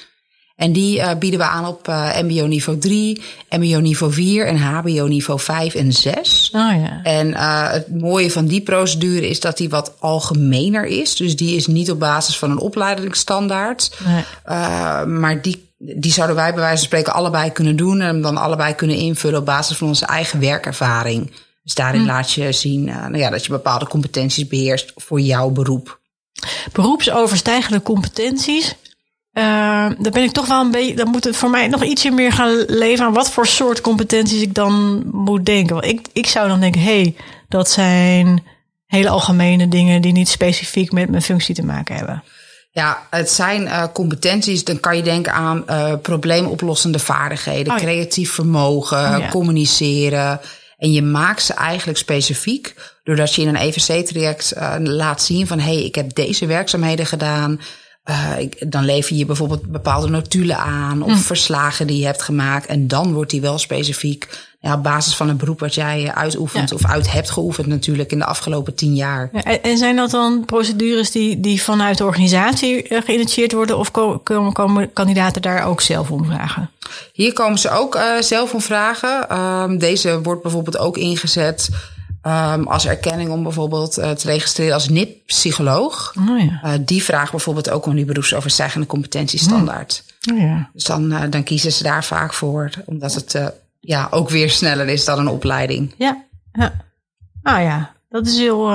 En 0.57 0.73
die 0.73 0.99
uh, 0.99 1.11
bieden 1.19 1.39
we 1.41 1.47
aan 1.47 1.67
op 1.67 1.89
uh, 1.89 2.19
MBO 2.21 2.47
niveau 2.47 2.79
3, 2.79 3.23
MBO 3.51 3.79
niveau 3.79 4.13
4 4.13 4.47
en 4.47 4.57
HBO 4.57 5.07
niveau 5.07 5.41
5 5.41 5.75
en 5.75 5.93
6. 5.93 6.51
Oh, 6.55 6.61
ja. 6.61 7.01
En 7.03 7.29
uh, 7.29 7.71
het 7.71 8.01
mooie 8.01 8.31
van 8.31 8.47
die 8.47 8.61
procedure 8.61 9.29
is 9.29 9.41
dat 9.41 9.57
die 9.57 9.69
wat 9.69 9.95
algemener 9.99 10.87
is. 10.87 11.17
Dus 11.17 11.37
die 11.37 11.57
is 11.57 11.67
niet 11.67 11.91
op 11.91 11.99
basis 11.99 12.39
van 12.39 12.51
een 12.51 12.59
opleidingsstandaard. 12.59 13.97
Nee. 14.05 14.25
maar 15.07 15.43
die, 15.43 15.72
die 15.83 16.13
zouden 16.13 16.37
wij 16.37 16.51
bij 16.51 16.61
wijze 16.61 16.77
van 16.77 16.87
spreken 16.87 17.13
allebei 17.13 17.53
kunnen 17.53 17.77
doen. 17.77 18.01
En 18.01 18.21
dan 18.23 18.37
allebei 18.37 18.75
kunnen 18.75 18.97
invullen 18.97 19.39
op 19.39 19.47
basis 19.47 19.77
van 19.77 19.89
onze 19.89 20.07
eigen 20.07 20.41
werkervaring. 20.41 21.33
Dus 21.63 21.75
daarin 21.75 22.01
hm. 22.01 22.07
laat 22.07 22.33
je 22.33 22.53
zien 22.53 22.85
nou 22.85 23.19
ja, 23.19 23.31
dat 23.31 23.45
je 23.45 23.51
bepaalde 23.51 23.87
competenties 23.87 24.47
beheerst 24.47 24.93
voor 24.97 25.21
jouw 25.21 25.51
beroep. 25.51 26.01
Beroepsoverstijgende 26.73 27.83
competenties. 27.83 28.75
Uh, 29.33 29.91
dan 29.99 30.13
ben 30.13 30.23
ik 30.23 30.33
toch 30.33 30.47
wel 30.47 30.61
een 30.61 30.71
beetje. 30.71 30.95
Dan 30.95 31.09
moet 31.09 31.25
het 31.25 31.37
voor 31.37 31.51
mij 31.51 31.69
nog 31.69 31.85
ietsje 31.85 32.11
meer 32.11 32.33
gaan 32.33 32.65
leven 32.67 33.05
aan 33.05 33.13
wat 33.13 33.31
voor 33.31 33.47
soort 33.47 33.81
competenties 33.81 34.41
ik 34.41 34.55
dan 34.55 35.03
moet 35.11 35.47
denken. 35.47 35.75
Want 35.75 35.87
ik, 35.87 36.07
ik 36.13 36.27
zou 36.27 36.49
dan 36.49 36.61
denken: 36.61 36.81
hé, 36.81 37.01
hey, 37.01 37.17
dat 37.49 37.71
zijn 37.71 38.45
hele 38.87 39.09
algemene 39.09 39.69
dingen 39.69 40.03
die 40.03 40.13
niet 40.13 40.29
specifiek 40.29 40.93
met 40.93 41.11
mijn 41.11 41.23
functie 41.23 41.55
te 41.55 41.65
maken 41.65 41.97
hebben. 41.97 42.23
Ja, 42.75 43.07
het 43.11 43.31
zijn 43.31 43.63
uh, 43.63 43.85
competenties. 43.93 44.65
Dan 44.65 44.81
kan 44.81 44.97
je 44.97 45.03
denken 45.03 45.33
aan 45.33 45.65
uh, 45.71 45.93
probleemoplossende 46.03 46.99
vaardigheden, 46.99 47.73
oh 47.73 47.79
creatief 47.79 48.33
vermogen, 48.33 49.19
oh 49.19 49.31
communiceren. 49.31 50.41
En 50.79 50.93
je 50.93 51.03
maakt 51.03 51.43
ze 51.43 51.55
eigenlijk 51.55 51.99
specifiek 51.99 52.75
doordat 53.05 53.35
je 53.35 53.43
in 53.43 53.49
een 53.49 53.57
EVC-traject 53.57 54.53
uh, 54.57 54.75
laat 54.79 55.23
zien 55.23 55.47
van 55.47 55.59
hé, 55.59 55.75
hey, 55.75 55.85
ik 55.85 55.95
heb 55.95 56.15
deze 56.15 56.47
werkzaamheden 56.47 57.07
gedaan. 57.07 57.61
Uh, 58.11 58.33
dan 58.59 58.85
lever 58.85 59.17
je 59.17 59.27
bijvoorbeeld 59.27 59.67
bepaalde 59.67 60.09
notulen 60.09 60.59
aan 60.59 61.03
of 61.03 61.13
hm. 61.13 61.19
verslagen 61.19 61.87
die 61.87 61.99
je 61.99 62.07
hebt 62.07 62.23
gemaakt. 62.23 62.67
En 62.67 62.89
dan 62.89 63.13
wordt 63.13 63.31
die 63.31 63.41
wel 63.41 63.59
specifiek 63.59 64.52
ja, 64.63 64.75
op 64.75 64.83
basis 64.83 65.17
van 65.17 65.29
een 65.29 65.37
beroep 65.37 65.61
wat 65.61 65.75
jij 65.75 66.13
uitoefent 66.15 66.73
of 66.73 66.87
uit 66.87 67.13
hebt 67.13 67.31
geoefend 67.31 67.67
natuurlijk 67.67 68.13
in 68.13 68.19
de 68.19 68.25
afgelopen 68.25 68.75
tien 68.75 68.95
jaar. 68.95 69.29
Ja, 69.33 69.61
en 69.61 69.79
zijn 69.79 69.97
dat 69.97 70.11
dan 70.11 70.45
procedures 70.45 71.11
die, 71.11 71.41
die 71.41 71.63
vanuit 71.63 71.99
de 71.99 72.05
organisatie 72.05 72.89
eh, 72.89 73.03
geïnitieerd 73.05 73.53
worden 73.53 73.79
of 73.79 73.91
komen, 73.91 74.53
komen 74.53 74.93
kandidaten 74.93 75.43
daar 75.43 75.65
ook 75.65 75.81
zelf 75.81 76.11
om 76.11 76.25
vragen? 76.25 76.71
Hier 77.13 77.33
komen 77.33 77.59
ze 77.59 77.71
ook 77.71 77.95
uh, 77.95 78.03
zelf 78.21 78.55
om 78.55 78.61
vragen. 78.61 79.39
Um, 79.39 79.79
deze 79.79 80.23
wordt 80.23 80.43
bijvoorbeeld 80.43 80.79
ook 80.79 80.97
ingezet 80.97 81.69
Um, 82.27 82.69
als 82.69 82.87
erkenning 82.87 83.31
om 83.31 83.43
bijvoorbeeld 83.43 83.99
uh, 83.99 84.11
te 84.11 84.27
registreren 84.27 84.75
als 84.75 84.89
NIP-psycholoog. 84.89 86.15
Oh 86.29 86.39
ja. 86.39 86.61
uh, 86.65 86.81
die 86.81 87.03
vraagt 87.03 87.31
bijvoorbeeld 87.31 87.71
ook 87.71 87.87
om 87.87 87.95
die 87.95 88.05
beroepsoverstijgende 88.05 88.87
competentiestandaard. 88.87 90.05
Oh 90.33 90.39
ja. 90.39 90.71
Dus 90.73 90.85
dan, 90.85 91.13
uh, 91.13 91.23
dan 91.31 91.43
kiezen 91.43 91.73
ze 91.73 91.83
daar 91.83 92.05
vaak 92.05 92.33
voor, 92.35 92.71
omdat 92.85 93.15
het 93.15 93.53
ja, 93.85 94.09
ook 94.11 94.31
weer 94.31 94.51
sneller 94.51 94.89
is 94.89 95.05
dan 95.05 95.19
een 95.19 95.29
opleiding. 95.29 95.95
Ja, 95.99 96.25
ja. 96.53 96.73
Ah 97.43 97.63
ja, 97.63 97.93
dat 98.09 98.27
is 98.27 98.39
heel 98.39 98.73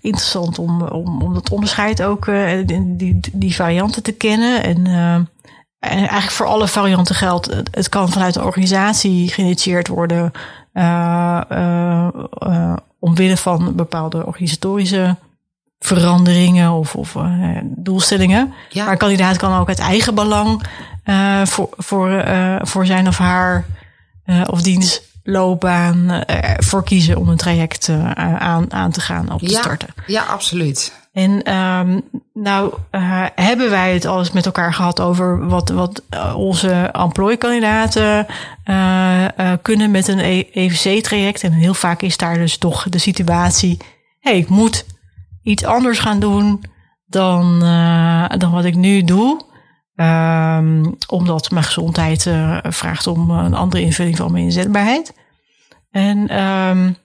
interessant 0.00 0.58
om, 0.58 0.82
om, 0.82 1.22
om 1.22 1.34
dat 1.34 1.50
onderscheid 1.50 2.02
ook, 2.02 2.24
die, 2.66 2.96
die, 2.96 3.20
die 3.32 3.54
varianten 3.54 4.02
te 4.02 4.12
kennen. 4.12 4.62
En, 4.62 4.86
en 5.78 5.98
eigenlijk 5.98 6.30
voor 6.30 6.46
alle 6.46 6.68
varianten 6.68 7.14
geldt, 7.14 7.62
het 7.70 7.88
kan 7.88 8.08
vanuit 8.08 8.34
de 8.34 8.44
organisatie 8.44 9.28
geïnitieerd 9.28 9.88
worden 9.88 10.32
omwille 12.98 13.36
van 13.36 13.74
bepaalde 13.74 14.26
organisatorische 14.26 15.16
veranderingen 15.78 16.72
of, 16.72 16.94
of 16.94 17.16
doelstellingen. 17.62 18.54
Ja. 18.70 18.82
Maar 18.82 18.92
een 18.92 18.98
kandidaat 18.98 19.36
kan 19.36 19.58
ook 19.58 19.68
uit 19.68 19.78
eigen 19.78 20.14
belang 20.14 20.62
voor, 21.44 21.68
voor, 21.76 22.24
voor 22.62 22.86
zijn 22.86 23.08
of 23.08 23.18
haar 23.18 23.64
of 24.46 24.62
dienst 24.62 25.02
loopbaan 25.22 26.24
voor 26.56 26.84
kiezen 26.84 27.16
om 27.16 27.28
een 27.28 27.36
traject 27.36 27.88
aan, 28.14 28.72
aan 28.72 28.90
te 28.90 29.00
gaan 29.00 29.32
op 29.32 29.38
te 29.38 29.50
ja, 29.50 29.60
starten. 29.60 29.88
Ja, 30.06 30.22
absoluut. 30.22 30.92
En 31.16 31.54
um, 31.54 32.02
nou 32.32 32.74
uh, 32.92 33.26
hebben 33.34 33.70
wij 33.70 33.94
het 33.94 34.04
al 34.04 34.18
eens 34.18 34.32
met 34.32 34.46
elkaar 34.46 34.74
gehad 34.74 35.00
over 35.00 35.46
wat, 35.48 35.68
wat 35.68 36.02
onze 36.34 36.70
employkandidaten 36.92 38.26
uh, 38.64 39.24
kunnen 39.62 39.90
met 39.90 40.08
een 40.08 40.18
EVC-traject. 40.52 41.42
En 41.42 41.52
heel 41.52 41.74
vaak 41.74 42.02
is 42.02 42.16
daar 42.16 42.34
dus 42.34 42.58
toch 42.58 42.88
de 42.88 42.98
situatie: 42.98 43.76
hé, 44.20 44.30
hey, 44.30 44.38
ik 44.38 44.48
moet 44.48 44.86
iets 45.42 45.64
anders 45.64 45.98
gaan 45.98 46.20
doen 46.20 46.64
dan, 47.06 47.58
dan 48.38 48.50
wat 48.52 48.64
ik 48.64 48.74
nu 48.74 49.04
doe. 49.04 49.44
Um, 49.96 50.96
omdat 51.08 51.50
mijn 51.50 51.64
gezondheid 51.64 52.30
vraagt 52.62 53.06
om 53.06 53.30
een 53.30 53.54
andere 53.54 53.82
invulling 53.82 54.16
van 54.16 54.32
mijn 54.32 54.44
inzetbaarheid. 54.44 55.12
En 55.90 56.42
um, 56.42 56.96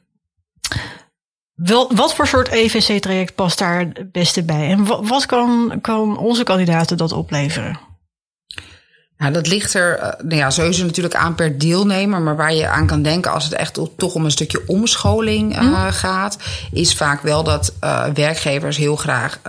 wel, 1.54 1.92
wat 1.96 2.16
voor 2.16 2.28
soort 2.28 2.48
EVC-traject 2.48 3.36
past 3.36 3.58
daar 3.58 3.80
het 3.80 4.12
beste 4.12 4.44
bij? 4.44 4.68
En 4.68 4.86
wat, 4.86 5.08
wat 5.08 5.26
kan, 5.26 5.80
kan 5.82 6.18
onze 6.18 6.44
kandidaten 6.44 6.98
dat 6.98 7.12
opleveren? 7.12 7.80
Nou, 9.18 9.34
dat 9.34 9.48
ligt 9.48 9.74
er 9.74 9.98
uh, 9.98 10.04
nou 10.04 10.36
ja, 10.36 10.50
sowieso 10.50 10.86
natuurlijk 10.86 11.16
aan 11.16 11.36
per 11.36 11.58
deelnemer. 11.58 12.22
Maar 12.22 12.36
waar 12.36 12.54
je 12.54 12.68
aan 12.68 12.88
kan 12.88 13.02
denken 13.02 13.32
als 13.32 13.44
het 13.44 13.54
echt 13.54 13.80
toch 13.98 14.14
om 14.14 14.26
een 14.26 14.32
stukje 14.32 14.64
omscholing 14.68 15.56
uh, 15.56 15.62
mm. 15.62 15.92
gaat, 15.92 16.38
is 16.72 16.96
vaak 16.96 17.22
wel 17.22 17.44
dat 17.44 17.74
uh, 17.84 18.06
werkgevers 18.06 18.78
heel 18.78 18.96
graag 18.96 19.40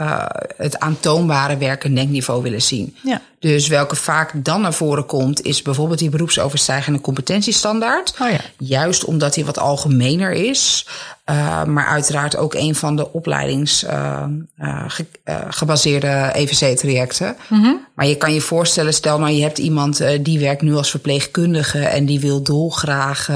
het 0.56 0.78
aantoonbare 0.78 1.56
werk- 1.56 1.84
en 1.84 1.94
denkniveau 1.94 2.42
willen 2.42 2.62
zien. 2.62 2.96
Ja. 3.02 3.20
Dus 3.42 3.68
welke 3.68 3.96
vaak 3.96 4.44
dan 4.44 4.61
naar 4.61 4.75
voren 4.75 5.06
komt, 5.06 5.42
is 5.42 5.62
bijvoorbeeld 5.62 5.99
die 5.99 6.11
beroepsoverstijgende 6.11 7.00
competentiestandaard. 7.00 8.14
Oh 8.20 8.30
ja. 8.30 8.40
Juist 8.58 9.04
omdat 9.04 9.34
die 9.34 9.44
wat 9.44 9.58
algemener 9.58 10.32
is. 10.32 10.87
Uh, 11.30 11.64
maar 11.64 11.87
uiteraard 11.87 12.37
ook 12.37 12.54
een 12.54 12.75
van 12.75 12.96
de 12.96 13.12
opleidingsgebaseerde 13.12 16.06
uh, 16.06 16.12
uh, 16.12 16.28
EVC-trajecten. 16.34 17.37
Mm 17.49 17.62
-hmm. 17.62 17.87
Maar 17.94 18.06
je 18.06 18.16
kan 18.16 18.34
je 18.34 18.40
voorstellen, 18.40 18.94
stel 18.94 19.18
nou 19.18 19.32
je 19.32 19.42
hebt 19.42 19.58
iemand 19.58 20.02
die 20.20 20.38
werkt 20.38 20.62
nu 20.62 20.75
als 20.75 20.90
verpleegkundige 20.90 21.78
en 21.78 22.06
die 22.06 22.20
wil 22.20 22.42
dolgraag 22.42 23.28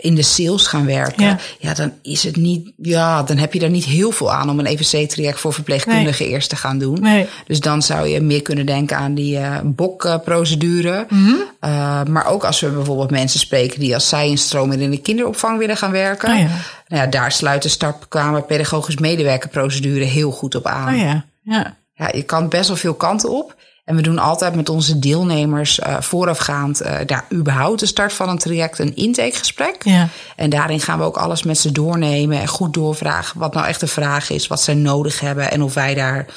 in 0.00 0.14
de 0.14 0.22
sales 0.22 0.66
gaan 0.66 0.86
werken. 0.86 1.24
Ja. 1.24 1.38
ja. 1.58 1.74
dan 1.74 1.92
is 2.02 2.22
het 2.22 2.36
niet, 2.36 2.72
ja, 2.76 3.22
dan 3.22 3.36
heb 3.36 3.52
je 3.52 3.58
daar 3.58 3.70
niet 3.70 3.84
heel 3.84 4.10
veel 4.10 4.32
aan 4.32 4.50
om 4.50 4.58
een 4.58 4.66
EVC-traject 4.66 5.40
voor 5.40 5.52
verpleegkundigen 5.52 6.24
nee. 6.24 6.34
eerst 6.34 6.48
te 6.48 6.56
gaan 6.56 6.78
doen. 6.78 7.00
Nee. 7.00 7.26
Dus 7.46 7.60
dan 7.60 7.82
zou 7.82 8.08
je 8.08 8.20
meer 8.20 8.42
kunnen 8.42 8.51
denken 8.54 8.96
aan 8.96 9.14
die 9.14 9.38
BOK-procedure. 9.62 11.06
Mm 11.08 11.26
-hmm. 11.26 12.12
maar 12.12 12.26
ook 12.26 12.44
als 12.44 12.60
we 12.60 12.68
bijvoorbeeld 12.68 13.10
mensen 13.10 13.40
spreken 13.40 13.80
die 13.80 13.94
als 13.94 14.08
zij-instromer 14.08 14.80
in 14.80 14.90
de 14.90 15.00
kinderopvang 15.00 15.58
willen 15.58 15.76
gaan 15.76 15.90
werken. 15.90 16.32
Oh 16.32 16.38
ja. 16.38 16.48
Nou 16.88 17.04
ja, 17.04 17.06
daar 17.06 17.32
sluit 17.32 17.62
de 17.62 17.68
startbekwamen 17.68 18.46
pedagogisch 18.46 18.98
medewerkerprocedure 18.98 20.04
heel 20.04 20.30
goed 20.30 20.54
op 20.54 20.66
aan. 20.66 20.94
Oh 20.94 21.00
ja. 21.00 21.24
Ja. 21.42 21.76
ja, 21.94 22.10
je 22.12 22.22
kan 22.22 22.48
best 22.48 22.68
wel 22.68 22.76
veel 22.76 22.94
kanten 22.94 23.30
op. 23.30 23.54
En 23.84 23.96
we 23.96 24.02
doen 24.02 24.18
altijd 24.18 24.54
met 24.54 24.68
onze 24.68 24.98
deelnemers 24.98 25.78
uh, 25.78 26.00
voorafgaand 26.00 26.82
uh, 26.82 26.94
daar 27.06 27.24
überhaupt 27.32 27.80
de 27.80 27.86
start 27.86 28.12
van 28.12 28.28
een 28.28 28.38
traject 28.38 28.78
een 28.78 28.96
intakegesprek. 28.96 29.76
Ja. 29.84 30.08
En 30.36 30.50
daarin 30.50 30.80
gaan 30.80 30.98
we 30.98 31.04
ook 31.04 31.16
alles 31.16 31.42
met 31.42 31.58
ze 31.58 31.72
doornemen 31.72 32.40
en 32.40 32.48
goed 32.48 32.74
doorvragen 32.74 33.40
wat 33.40 33.54
nou 33.54 33.66
echt 33.66 33.80
de 33.80 33.86
vraag 33.86 34.30
is, 34.30 34.46
wat 34.46 34.62
zij 34.62 34.74
nodig 34.74 35.20
hebben 35.20 35.50
en 35.50 35.62
of 35.62 35.74
wij 35.74 35.94
daar 35.94 36.18
uh, 36.18 36.32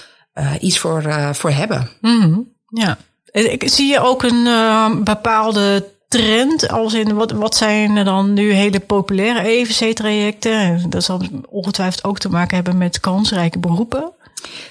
iets 0.59 0.79
voor, 0.79 1.03
voor 1.31 1.49
hebben. 1.49 1.89
Mm 2.01 2.21
-hmm. 2.21 2.53
Ja. 2.67 2.97
Ik 3.31 3.69
zie 3.69 3.91
je 3.91 3.99
ook 3.99 4.23
een 4.23 5.03
bepaalde 5.03 5.93
trend? 6.07 6.69
Als 6.69 6.93
in 6.93 7.15
wat, 7.15 7.31
wat 7.31 7.55
zijn 7.55 7.95
er 7.95 8.05
dan 8.05 8.33
nu 8.33 8.51
hele 8.51 8.79
populaire 8.79 9.47
EVC-trajecten? 9.47 10.89
Dat 10.89 11.03
zal 11.03 11.21
ongetwijfeld 11.49 12.03
ook 12.03 12.19
te 12.19 12.29
maken 12.29 12.55
hebben 12.55 12.77
met 12.77 12.99
kansrijke 12.99 13.59
beroepen. 13.59 14.13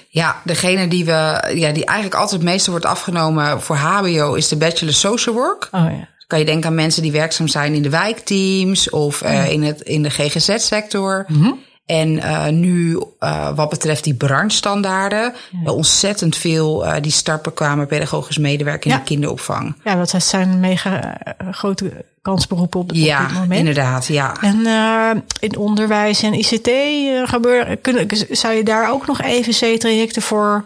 Ja, 0.09 0.41
degene 0.43 0.87
die 0.87 1.05
we, 1.05 1.51
ja, 1.53 1.71
die 1.71 1.85
eigenlijk 1.85 2.19
altijd 2.19 2.41
het 2.41 2.49
meeste 2.49 2.71
wordt 2.71 2.85
afgenomen 2.85 3.61
voor 3.61 3.75
HBO 3.75 4.33
is 4.33 4.47
de 4.47 4.57
Bachelor 4.57 4.93
Social 4.93 5.35
Work. 5.35 5.67
Oh 5.71 5.81
ja. 5.81 6.07
Kan 6.27 6.39
je 6.39 6.45
denken 6.45 6.69
aan 6.69 6.75
mensen 6.75 7.01
die 7.01 7.11
werkzaam 7.11 7.47
zijn 7.47 7.73
in 7.73 7.81
de 7.81 7.89
wijkteams 7.89 8.89
of 8.89 9.23
uh, 9.23 9.51
in, 9.51 9.63
het, 9.63 9.81
in 9.81 10.03
de 10.03 10.09
GGZ-sector. 10.09 11.25
Mm 11.27 11.43
-hmm. 11.43 11.59
En 11.85 12.09
uh, 12.09 12.47
nu, 12.47 12.99
uh, 13.19 13.55
wat 13.55 13.69
betreft 13.69 14.03
die 14.03 14.13
branchestandaarden, 14.13 15.33
ja. 15.63 15.71
ontzettend 15.71 16.35
veel 16.35 16.85
uh, 16.85 16.93
die 17.01 17.11
startbekwamen 17.11 17.87
pedagogisch 17.87 18.37
medewerker 18.37 18.89
in 18.89 18.91
ja. 18.91 18.97
de 18.97 19.07
kinderopvang. 19.07 19.75
Ja, 19.83 19.95
dat 19.95 20.23
zijn 20.23 20.59
mega 20.59 21.17
grote 21.51 22.05
kansberoepen 22.21 22.79
op, 22.79 22.91
ja, 22.93 23.21
op 23.21 23.29
dit 23.29 23.37
moment. 23.37 23.59
inderdaad, 23.59 24.05
ja. 24.05 24.41
En 24.41 25.23
in 25.39 25.57
onderwijs 25.57 26.23
en 26.23 26.33
ICT 26.33 26.69
gebeuren, 27.29 27.81
kunnen, 27.81 28.07
zou 28.29 28.53
je 28.53 28.63
daar 28.63 28.91
ook 28.91 29.07
nog 29.07 29.21
EVC-trajecten 29.21 30.21
voor 30.21 30.65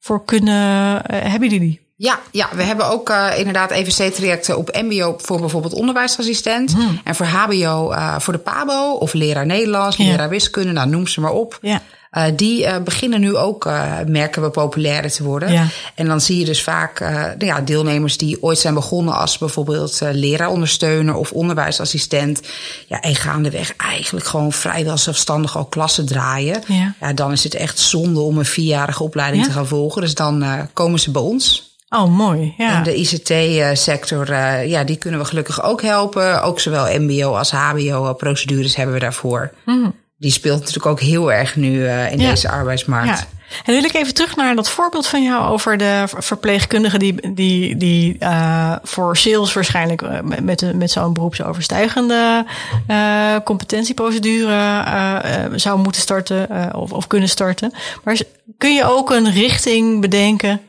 voor 0.00 0.24
kunnen, 0.24 1.02
hebben 1.12 1.48
jullie 1.48 1.60
die? 1.60 1.85
Ja, 1.98 2.20
ja, 2.30 2.48
we 2.54 2.62
hebben 2.62 2.88
ook 2.90 3.10
uh, 3.10 3.28
inderdaad 3.36 3.70
EVC-trajecten 3.70 4.58
op 4.58 4.78
MBO 4.82 5.14
voor 5.18 5.40
bijvoorbeeld 5.40 5.74
onderwijsassistent. 5.74 6.72
Hmm. 6.72 7.00
En 7.04 7.14
voor 7.14 7.26
HBO 7.26 7.92
uh, 7.92 8.18
voor 8.18 8.32
de 8.32 8.38
PABO 8.38 8.92
of 8.92 9.12
leraar 9.12 9.46
Nederlands, 9.46 9.96
leraar 9.96 10.28
wiskunde, 10.28 10.72
nou 10.72 10.88
noem 10.88 11.06
ze 11.06 11.20
maar 11.20 11.32
op. 11.32 11.58
Ja. 11.60 11.82
Uh, 12.12 12.24
die 12.36 12.80
beginnen 12.80 13.20
nu 13.20 13.36
ook, 13.36 13.64
merken 14.06 14.42
we, 14.42 14.50
populairder 14.50 15.10
te 15.10 15.22
worden. 15.22 15.52
Ja. 15.52 15.66
En 15.94 16.06
dan 16.06 16.20
zie 16.20 16.38
je 16.38 16.44
dus 16.44 16.62
vaak 16.62 16.98
ja, 17.38 17.60
deelnemers 17.60 18.16
die 18.16 18.42
ooit 18.42 18.58
zijn 18.58 18.74
begonnen 18.74 19.14
als 19.14 19.38
bijvoorbeeld 19.38 20.00
leraarondersteuner 20.12 21.14
of 21.14 21.32
onderwijsassistent. 21.32 22.40
Ja, 22.86 23.00
en 23.00 23.14
gaandeweg 23.14 23.76
eigenlijk 23.76 24.26
gewoon 24.26 24.52
vrijwel 24.52 24.98
zelfstandig 24.98 25.56
al 25.56 25.64
klassen 25.64 26.06
draaien. 26.06 26.62
Ja. 26.66 26.94
ja 27.00 27.12
dan 27.12 27.32
is 27.32 27.44
het 27.44 27.54
echt 27.54 27.78
zonde 27.78 28.20
om 28.20 28.38
een 28.38 28.44
vierjarige 28.44 29.02
opleiding 29.02 29.44
te 29.44 29.52
gaan 29.52 29.66
volgen. 29.66 30.02
Dus 30.02 30.14
dan 30.14 30.44
komen 30.72 31.00
ze 31.00 31.10
bij 31.10 31.22
ons. 31.22 31.65
Oh, 31.88 32.16
mooi. 32.16 32.54
Ja. 32.56 32.76
En 32.76 32.82
de 32.82 32.96
ICT-sector, 32.96 34.30
uh, 34.30 34.66
ja, 34.66 34.84
die 34.84 34.96
kunnen 34.96 35.20
we 35.20 35.26
gelukkig 35.26 35.62
ook 35.62 35.82
helpen. 35.82 36.42
Ook 36.42 36.60
zowel 36.60 37.00
MBO 37.00 37.36
als 37.36 37.50
HBO-procedures 37.50 38.76
hebben 38.76 38.94
we 38.94 39.00
daarvoor. 39.00 39.52
Mm. 39.64 39.94
Die 40.18 40.30
speelt 40.30 40.58
natuurlijk 40.58 40.86
ook 40.86 41.00
heel 41.00 41.32
erg 41.32 41.56
nu 41.56 41.72
uh, 41.72 42.12
in 42.12 42.18
deze 42.18 42.48
arbeidsmarkt. 42.48 43.18
Ja. 43.18 43.26
En 43.64 43.74
wil 43.74 43.84
ik 43.84 43.94
even 43.94 44.14
terug 44.14 44.36
naar 44.36 44.54
dat 44.54 44.68
voorbeeld 44.68 45.06
van 45.06 45.22
jou 45.22 45.48
over 45.50 45.76
de 45.76 46.04
verpleegkundige 46.06 46.98
die, 46.98 47.32
die, 47.34 47.76
die 47.76 48.16
uh, 48.20 48.76
voor 48.82 49.16
sales 49.16 49.52
waarschijnlijk 49.52 50.22
met, 50.42 50.74
met 50.74 50.90
zo'n 50.90 51.12
beroepsoverstijgende 51.12 52.46
uh, 52.90 53.36
competentieprocedure 53.44 55.22
zou 55.54 55.78
moeten 55.78 56.00
starten 56.00 56.74
of, 56.74 56.92
of 56.92 57.06
kunnen 57.06 57.28
starten. 57.28 57.72
Maar 58.04 58.18
kun 58.58 58.74
je 58.74 58.84
ook 58.84 59.10
een 59.10 59.32
richting 59.32 60.00
bedenken 60.00 60.60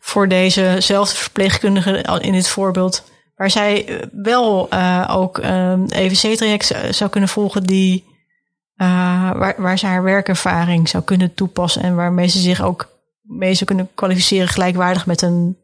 voor 0.00 0.28
dezezelfde 0.28 1.16
verpleegkundige 1.16 2.20
in 2.20 2.32
dit 2.32 2.48
voorbeeld, 2.48 3.04
waar 3.36 3.50
zij 3.50 3.86
eh, 3.86 4.06
wel 4.12 4.68
uh, 4.74 5.08
ook 5.10 5.38
um, 5.38 5.44
ehm, 5.44 5.84
EVC-traject 5.88 6.74
zou 6.90 7.10
kunnen 7.10 7.28
volgen 7.28 7.62
die 7.62 8.04
uh, 8.76 8.86
waar, 9.32 9.54
waar 9.58 9.78
ze 9.78 9.86
haar 9.86 10.02
werkervaring 10.02 10.88
zou 10.88 11.02
kunnen 11.02 11.34
toepassen 11.34 11.82
en 11.82 11.94
waarmee 11.94 12.28
ze 12.28 12.38
zich 12.38 12.62
ook 12.62 12.88
mee 13.22 13.54
zou 13.54 13.64
kunnen 13.64 13.88
kwalificeren 13.94 14.48
gelijkwaardig 14.48 15.06
met 15.06 15.22
een 15.22 15.56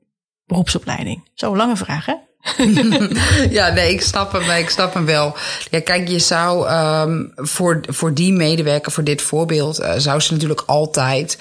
beroepsopleiding. 0.45 1.29
Zo 1.35 1.57
lange 1.57 1.77
vraag, 1.77 2.07
hè? 2.07 2.15
ja, 3.59 3.69
nee, 3.69 3.93
ik 3.93 4.01
snap 4.01 4.33
hem, 4.33 4.51
ik 4.51 4.71
snap 4.71 4.95
hem 4.95 5.05
wel. 5.05 5.37
Ja, 5.71 5.81
kijk, 5.81 6.09
je 6.09 6.19
zou 6.19 6.71
um, 6.71 7.33
voor, 7.35 7.81
voor 7.89 8.15
die 8.15 8.33
medewerker, 8.33 8.93
voor 8.93 9.05
dit 9.05 9.23
voorbeeld, 9.23 9.85
zou 9.97 10.21
ze 10.21 10.33
natuurlijk 10.33 10.63
altijd 10.67 11.39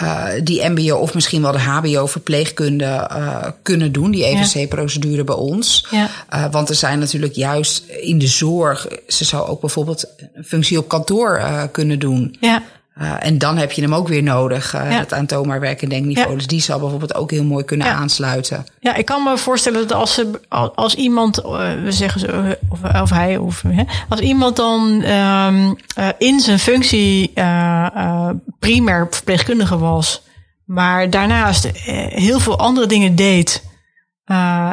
uh, 0.00 0.28
die 0.42 0.68
MBO 0.68 0.96
of 0.96 1.14
misschien 1.14 1.42
wel 1.42 1.52
de 1.52 1.58
HBO-verpleegkunde 1.58 2.84
uh, 2.84 3.46
kunnen 3.62 3.92
doen, 3.92 4.10
die 4.10 4.24
EVC-procedure 4.24 5.24
bij 5.24 5.34
ons. 5.34 5.86
Ja. 5.90 6.08
Uh, 6.34 6.52
want 6.52 6.68
er 6.68 6.74
zijn 6.74 6.98
natuurlijk 6.98 7.34
juist 7.34 7.84
in 7.88 8.18
de 8.18 8.26
zorg, 8.26 8.86
ze 9.06 9.24
zou 9.24 9.48
ook 9.48 9.60
bijvoorbeeld 9.60 10.04
een 10.34 10.44
functie 10.44 10.78
op 10.78 10.88
kantoor 10.88 11.42
kunnen 11.72 11.98
doen. 11.98 12.36
Ja. 12.40 12.62
Uh, 13.00 13.12
en 13.18 13.38
dan 13.38 13.56
heb 13.56 13.72
je 13.72 13.82
hem 13.82 13.94
ook 13.94 14.08
weer 14.08 14.22
nodig, 14.22 14.74
uh, 14.74 14.90
ja. 14.90 14.98
het 14.98 15.12
aantoonbaar 15.12 15.60
werk 15.60 15.82
en 15.82 15.88
denkniveau. 15.88 16.30
Ja. 16.30 16.36
Dus 16.36 16.46
die 16.46 16.60
zal 16.60 16.78
bijvoorbeeld 16.78 17.14
ook 17.14 17.30
heel 17.30 17.44
mooi 17.44 17.64
kunnen 17.64 17.86
ja. 17.86 17.92
aansluiten. 17.92 18.66
Ja, 18.80 18.94
ik 18.94 19.04
kan 19.04 19.22
me 19.22 19.38
voorstellen 19.38 19.88
dat 19.88 19.98
als, 19.98 20.14
ze, 20.14 20.40
als 20.74 20.94
iemand, 20.94 21.38
uh, 21.44 21.82
we 21.82 21.92
zeggen 21.92 22.20
ze, 22.20 22.58
of, 22.68 22.78
of 23.02 23.10
hij, 23.10 23.36
of 23.36 23.62
als 24.08 24.20
iemand 24.20 24.56
dan 24.56 25.04
um, 25.04 25.76
in 26.18 26.40
zijn 26.40 26.58
functie 26.58 27.32
primair 28.58 29.06
verpleegkundige 29.10 29.78
was, 29.78 30.22
maar 30.64 31.10
daarnaast 31.10 31.70
heel 32.08 32.40
veel 32.40 32.58
andere 32.58 32.86
dingen 32.86 33.16
deed. 33.16 33.62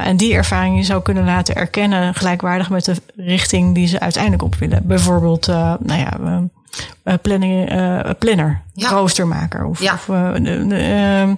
en 0.04 0.18
die 0.18 0.34
ervaring 0.34 0.86
zou 0.86 1.02
kunnen 1.02 1.26
laten 1.26 1.56
erkennen, 1.56 2.14
gelijkwaardig 2.14 2.70
met 2.70 2.86
de 2.86 2.96
richting 3.16 3.76
die 3.76 3.88
ze 3.88 4.00
uiteindelijk 4.00 4.44
op 4.44 4.56
willen. 4.56 4.82
Bijvoorbeeld, 4.86 5.48
nou 5.48 6.00
ja, 6.00 6.18
uh, 7.04 7.14
planning, 7.22 7.72
uh, 7.72 8.10
planner, 8.20 8.62
ja. 8.74 8.90
roostermaker 8.90 9.66
of, 9.66 9.82
ja. 9.82 9.94
of 9.94 10.08
uh, 10.08 11.32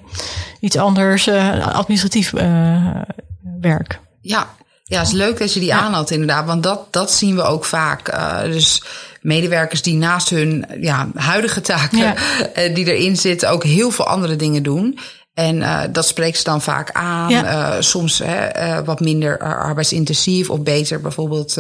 iets 0.60 0.78
anders, 0.78 1.30
administratief 1.62 2.32
werk. 3.62 4.00
Ja. 4.22 4.50
ja, 4.84 4.98
het 4.98 5.08
is 5.08 5.14
leuk 5.14 5.40
dat 5.40 5.54
je 5.54 5.60
die 5.60 5.74
aanhaalt 5.74 6.12
inderdaad, 6.12 6.46
want 6.46 6.64
dat, 6.64 6.94
dat 6.94 7.12
zien 7.12 7.36
we 7.36 7.42
ook 7.42 7.66
vaak. 7.66 8.16
dus 8.44 8.84
medewerkers 9.22 9.82
die 9.82 9.96
naast 9.96 10.30
hun 10.30 10.66
ja, 10.80 11.08
huidige 11.16 11.62
taken 11.62 12.16
die 12.74 12.94
erin 12.94 13.18
zitten 13.18 13.50
ook 13.50 13.64
heel 13.64 13.92
veel 13.92 14.08
andere 14.08 14.36
dingen 14.36 14.64
doen. 14.64 15.00
En 15.34 15.56
uh, 15.56 15.82
dat 15.92 16.06
spreekt 16.06 16.38
ze 16.38 16.44
dan 16.44 16.62
vaak 16.62 16.92
aan. 16.92 17.30
Ja. 17.30 17.76
Uh, 17.76 17.82
soms 17.82 18.22
hè, 18.24 18.68
uh, 18.68 18.86
wat 18.86 19.00
minder 19.00 19.40
arbeidsintensief 19.40 20.50
of 20.50 20.62
beter. 20.62 21.02
Bijvoorbeeld 21.02 21.58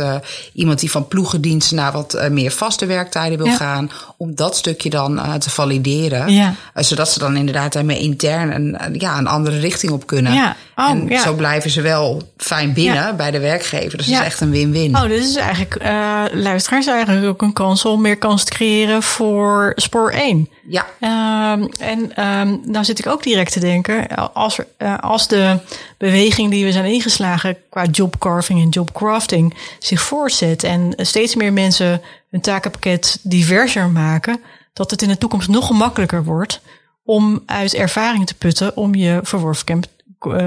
iemand 0.54 0.80
die 0.80 0.92
van 0.92 1.08
ploegendiensten 1.08 1.76
naar 1.76 1.92
wat 1.92 2.30
meer 2.30 2.52
vaste 2.52 2.86
werktijden 2.86 3.38
wil 3.38 3.48
ja. 3.48 3.56
gaan. 3.56 3.92
Om 4.18 4.36
dat 4.36 4.56
stukje 4.56 4.90
dan 4.90 5.40
te 5.40 5.50
valideren. 5.50 6.34
Ja. 6.34 6.54
zodat 6.76 7.10
ze 7.10 7.20
dan 7.20 7.36
inderdaad 7.36 7.74
daarmee 7.74 8.00
intern 8.00 8.56
een, 8.56 8.96
ja, 9.00 9.18
een 9.18 9.28
andere 9.28 9.60
richting 9.60 9.92
op 9.92 10.08
kunnen. 10.08 10.56
Ja. 10.82 10.92
Oh, 10.92 11.12
en 11.12 11.20
zo 11.20 11.34
blijven 11.34 11.70
ze 11.70 11.82
wel 11.82 12.22
fijn 12.38 12.74
binnen 12.74 13.18
bij 13.18 13.32
de 13.32 13.40
werkgever. 13.40 13.98
Dus 13.98 14.08
dat 14.08 14.20
is 14.20 14.26
echt 14.26 14.42
een 14.42 14.52
win-win. 14.52 14.96
Oh, 14.96 15.04
dus 15.04 15.30
is 15.30 15.36
eigenlijk, 15.36 15.84
luisteraars, 16.34 16.88
eigenlijk 16.88 17.28
ook 17.28 17.42
een 17.42 17.54
kans 17.54 17.86
om 17.86 18.02
meer 18.02 18.18
kans 18.18 18.44
te 18.44 18.52
creëren 18.52 19.04
voor 19.04 19.72
spoor 19.76 20.12
1. 20.12 20.50
Ja. 20.68 20.86
Um, 21.54 21.70
en 21.80 22.28
um, 22.28 22.62
nou 22.66 22.86
zit 22.86 23.00
ik 23.00 23.08
ook 23.08 23.24
direct 23.24 23.52
te 23.52 23.60
denken, 23.60 24.08
als, 24.34 24.60
uh, 24.78 24.98
als 25.00 25.28
de 25.28 25.58
beweging 25.98 26.52
die 26.52 26.66
we 26.66 26.72
zijn 26.72 26.86
ingeslagen 26.86 27.58
qua 27.70 27.86
jobcarving 27.86 28.62
en 28.62 28.70
jobcrafting 28.70 29.58
zich 29.80 30.02
voortzet 30.02 30.64
en 30.64 30.94
steeds 30.98 31.36
meer 31.36 31.54
mensen 31.54 32.02
hun 32.30 32.42
takenpakket 32.42 33.20
diverser 33.22 33.90
maken, 33.90 34.40
dat 34.74 34.92
het 34.92 35.02
in 35.02 35.08
de 35.08 35.18
toekomst 35.18 35.48
nog 35.48 35.68
gemakkelijker 35.68 36.24
wordt 36.24 36.62
om 37.04 37.44
uit 37.46 37.74
ervaring 37.74 38.28
te 38.28 38.36
putten 38.36 38.78
om 38.78 38.96
je 38.96 39.20
verworven 39.24 39.68
eh, 39.68 39.80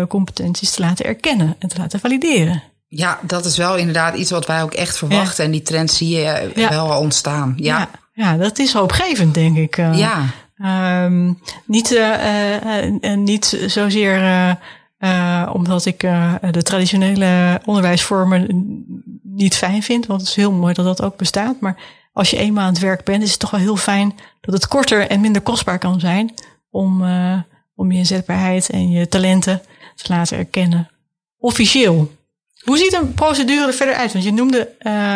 competenties 0.09 0.71
te 0.71 0.81
laten 0.81 1.05
erkennen 1.05 1.57
en 1.59 1.69
te 1.69 1.79
laten 1.79 2.01
valideren. 2.01 2.63
Ja, 2.89 3.19
dat 3.23 3.45
is 3.45 3.57
wel 3.57 3.77
inderdaad 3.77 4.17
iets 4.17 4.31
wat 4.31 4.47
wij 4.47 4.63
ook 4.63 4.75
echt 4.75 4.97
verwachten. 4.97 5.45
En 5.45 5.51
die 5.51 5.63
trend 5.63 5.91
zie 5.91 6.09
je 6.09 6.53
ja. 6.55 6.69
wel 6.69 6.99
ontstaan. 6.99 7.55
Ja. 7.57 7.79
ja. 7.79 7.89
Ja, 8.17 8.37
dat 8.37 8.59
is 8.59 8.73
hoopgevend, 8.73 9.35
denk 9.35 9.57
ik. 9.57 9.77
Uh, 9.77 9.99
ja. 9.99 10.25
Um, 11.05 11.41
niet, 11.67 11.91
uh, 11.91 13.01
uh, 13.01 13.17
niet 13.17 13.65
zozeer 13.67 14.59
omdat 15.53 15.87
ik 15.87 16.01
de 16.51 16.63
traditionele 16.63 17.61
onderwijsvormen 17.65 18.47
niet 19.23 19.57
fijn 19.57 19.83
vind, 19.83 20.07
want 20.07 20.21
het 20.21 20.29
is 20.31 20.37
heel 20.37 20.53
mooi 20.53 20.75
dat 20.75 20.85
dat 20.85 21.03
ook 21.03 21.17
bestaat. 21.17 21.61
Maar 21.61 21.77
als 22.13 22.31
je 22.31 22.37
eenmaal 22.37 22.65
aan 22.65 22.73
het 22.73 22.83
werk 22.83 23.05
bent, 23.05 23.23
is 23.23 23.31
het 23.31 23.41
toch 23.41 23.51
wel 23.51 23.61
heel 23.61 23.77
fijn 23.77 24.15
dat 24.41 24.55
het 24.55 24.69
korter 24.69 25.09
en 25.09 25.21
minder 25.21 25.43
kostbaar 25.43 25.79
kan 25.79 26.01
zijn 26.01 26.35
om, 26.71 27.05
om 27.75 27.93
je 27.93 27.99
inzetbaarheid 27.99 28.71
en 28.71 28.91
je 28.91 29.09
talenten 29.09 29.63
te 29.95 30.13
laten 30.13 30.39
erkennen. 30.39 30.91
Officieel. 31.39 32.13
Hoe 32.61 32.79
ziet 32.79 32.93
een 32.93 33.15
procedure 33.15 33.67
er 33.67 33.75
verder 33.75 33.95
uit? 33.95 34.13
Want 34.13 34.25
je 34.25 34.33
noemde 34.33 34.71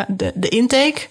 de, 0.08 0.32
de 0.34 0.48
intake. 0.48 1.08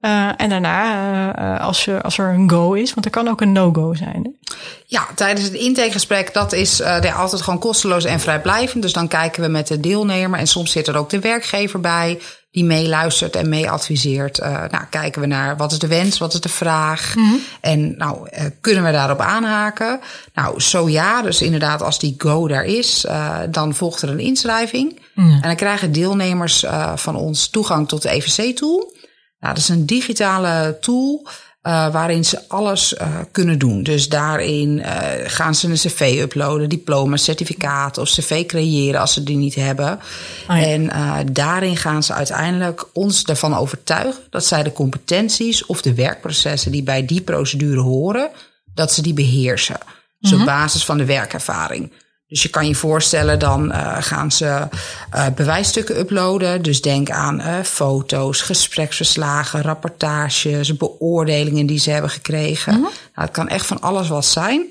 Uh, 0.00 0.30
en 0.36 0.48
daarna, 0.48 1.38
uh, 1.38 1.66
als, 1.66 1.84
je, 1.84 2.02
als 2.02 2.18
er 2.18 2.28
een 2.28 2.50
go 2.50 2.72
is, 2.72 2.94
want 2.94 3.04
er 3.06 3.12
kan 3.12 3.28
ook 3.28 3.40
een 3.40 3.52
no-go 3.52 3.94
zijn. 3.94 4.22
Hè? 4.22 4.54
Ja, 4.86 5.06
tijdens 5.14 5.46
het 5.46 5.56
intakegesprek, 5.56 6.34
dat 6.34 6.52
is 6.52 6.80
uh, 6.80 7.18
altijd 7.18 7.42
gewoon 7.42 7.58
kosteloos 7.58 8.04
en 8.04 8.20
vrijblijvend. 8.20 8.82
Dus 8.82 8.92
dan 8.92 9.08
kijken 9.08 9.42
we 9.42 9.48
met 9.48 9.66
de 9.66 9.80
deelnemer 9.80 10.38
en 10.38 10.46
soms 10.46 10.72
zit 10.72 10.86
er 10.86 10.96
ook 10.96 11.10
de 11.10 11.18
werkgever 11.18 11.80
bij 11.80 12.20
die 12.50 12.64
meeluistert 12.64 13.36
en 13.36 13.48
meeadviseert. 13.48 14.38
nou, 14.70 14.84
kijken 14.90 15.20
we 15.20 15.26
naar 15.26 15.56
wat 15.56 15.72
is 15.72 15.78
de 15.78 15.86
wens, 15.86 16.18
wat 16.18 16.34
is 16.34 16.40
de 16.40 16.48
vraag 16.48 17.14
mm 17.14 17.24
-hmm. 17.24 17.40
en 17.60 17.96
nou, 17.96 18.28
kunnen 18.60 18.84
we 18.84 18.92
daarop 18.92 19.20
aanhaken? 19.20 20.00
Nou, 20.34 20.60
zo 20.60 20.88
ja, 20.88 21.22
dus 21.22 21.42
inderdaad 21.42 21.82
als 21.82 21.98
die 21.98 22.14
go 22.18 22.48
daar 22.48 22.64
is, 22.64 23.06
dan 23.50 23.74
volgt 23.74 24.02
er 24.02 24.08
een 24.08 24.18
inschrijving. 24.18 25.00
Mm 25.14 25.24
-hmm. 25.24 25.34
En 25.34 25.40
dan 25.42 25.56
krijgen 25.56 25.92
deelnemers 25.92 26.64
van 26.94 27.16
ons 27.16 27.48
toegang 27.48 27.88
tot 27.88 28.02
de 28.02 28.10
EVC-tool. 28.10 28.92
Nou, 29.40 29.54
dat 29.54 29.62
is 29.62 29.68
een 29.68 29.86
digitale 29.86 30.78
tool 30.80 31.26
uh, 31.62 31.92
waarin 31.92 32.24
ze 32.24 32.48
alles 32.48 32.92
uh, 32.92 33.18
kunnen 33.30 33.58
doen. 33.58 33.82
Dus 33.82 34.08
daarin 34.08 34.78
uh, 34.78 34.86
gaan 35.24 35.54
ze 35.54 35.68
een 35.68 35.74
cv 35.74 36.18
uploaden, 36.22 36.68
diploma, 36.68 37.16
certificaat 37.16 37.98
of 37.98 38.08
cv 38.08 38.46
creëren 38.46 39.00
als 39.00 39.12
ze 39.12 39.22
die 39.22 39.36
niet 39.36 39.54
hebben. 39.54 40.00
Oh 40.48 40.56
ja. 40.56 40.62
En 40.62 40.90
daarin 41.32 41.76
gaan 41.76 42.02
ze 42.02 42.12
uiteindelijk 42.12 42.88
ons 42.92 43.24
ervan 43.24 43.56
overtuigen 43.56 44.22
dat 44.30 44.44
zij 44.44 44.62
de 44.62 44.72
competenties 44.72 45.66
of 45.66 45.82
de 45.82 45.94
werkprocessen 45.94 46.72
die 46.72 46.82
bij 46.82 47.06
die 47.06 47.20
procedure 47.20 47.80
horen, 47.80 48.30
dat 48.74 48.92
ze 48.92 49.02
die 49.02 49.14
beheersen. 49.14 49.78
Dus 50.18 50.30
mm 50.30 50.38
-hmm. 50.38 50.48
op 50.48 50.54
basis 50.54 50.84
van 50.84 50.98
de 50.98 51.04
werkervaring. 51.04 51.92
Dus 52.30 52.42
je 52.42 52.48
kan 52.48 52.66
je 52.66 52.74
voorstellen, 52.74 53.38
dan 53.38 53.70
uh, 53.70 53.96
gaan 54.00 54.32
ze 54.32 54.68
uh, 55.14 55.26
bewijsstukken 55.34 55.98
uploaden. 55.98 56.62
Dus 56.62 56.80
denk 56.80 57.10
aan 57.10 57.40
uh, 57.40 57.60
foto's, 57.62 58.40
gespreksverslagen, 58.40 59.62
rapportages, 59.62 60.76
beoordelingen 60.76 61.66
die 61.66 61.78
ze 61.78 61.90
hebben 61.90 62.10
gekregen. 62.10 62.72
Mm 62.72 62.78
-hmm. 62.82 62.90
nou, 63.14 63.26
het 63.26 63.30
kan 63.30 63.48
echt 63.48 63.66
van 63.66 63.80
alles 63.80 64.08
wat 64.08 64.24
zijn. 64.24 64.66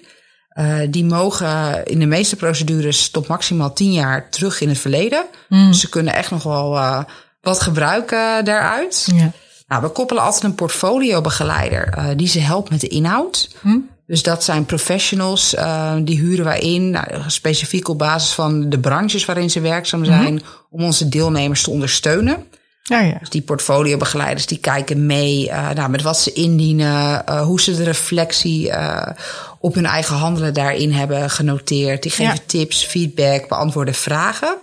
die 0.89 1.05
mogen 1.05 1.85
in 1.85 1.99
de 1.99 2.05
meeste 2.05 2.35
procedures 2.35 3.09
tot 3.09 3.27
maximaal 3.27 3.73
tien 3.73 3.91
jaar 3.91 4.29
terug 4.29 4.61
in 4.61 4.69
het 4.69 4.79
verleden. 4.79 5.25
Mm. 5.49 5.67
Dus 5.67 5.79
ze 5.79 5.89
kunnen 5.89 6.13
echt 6.13 6.31
nog 6.31 6.43
wel 6.43 6.69
wat 7.41 7.61
gebruiken 7.61 8.45
daaruit. 8.45 9.07
Ja. 9.13 9.31
Nou, 9.67 9.81
we 9.81 9.89
koppelen 9.89 10.23
altijd 10.23 10.43
een 10.43 10.55
portfoliobegeleider 10.55 12.13
die 12.17 12.27
ze 12.27 12.39
helpt 12.39 12.69
met 12.69 12.81
de 12.81 12.87
inhoud. 12.87 13.49
Mm. 13.61 13.89
Dus 14.09 14.23
dat 14.23 14.43
zijn 14.43 14.65
professionals, 14.65 15.53
uh, 15.53 15.93
die 16.01 16.19
huren 16.19 16.45
wij 16.45 16.59
in, 16.59 16.89
nou, 16.89 17.05
specifiek 17.27 17.87
op 17.87 17.97
basis 17.97 18.31
van 18.31 18.69
de 18.69 18.79
branches 18.79 19.25
waarin 19.25 19.49
ze 19.49 19.61
werkzaam 19.61 20.05
zijn, 20.05 20.33
mm 20.33 20.37
-hmm. 20.37 20.67
om 20.69 20.83
onze 20.83 21.09
deelnemers 21.09 21.63
te 21.63 21.69
ondersteunen. 21.69 22.45
Ja, 22.83 22.99
ja. 22.99 23.17
Dus 23.19 23.29
die 23.29 23.41
portfoliobegeleiders 23.41 24.45
die 24.45 24.57
kijken 24.57 25.05
mee 25.05 25.47
uh, 25.47 25.69
nou, 25.69 25.89
met 25.89 26.01
wat 26.01 26.19
ze 26.19 26.33
indienen, 26.33 27.23
uh, 27.29 27.41
hoe 27.41 27.61
ze 27.61 27.75
de 27.75 27.83
reflectie 27.83 28.71
op 29.59 29.73
hun 29.73 29.85
eigen 29.85 30.15
handelen 30.15 30.53
daarin 30.53 30.91
hebben 30.91 31.29
genoteerd. 31.29 32.03
Die 32.03 32.11
geven 32.11 32.33
ja. 32.33 32.41
tips, 32.45 32.85
feedback, 32.85 33.47
beantwoorden 33.47 33.93
vragen. 33.93 34.57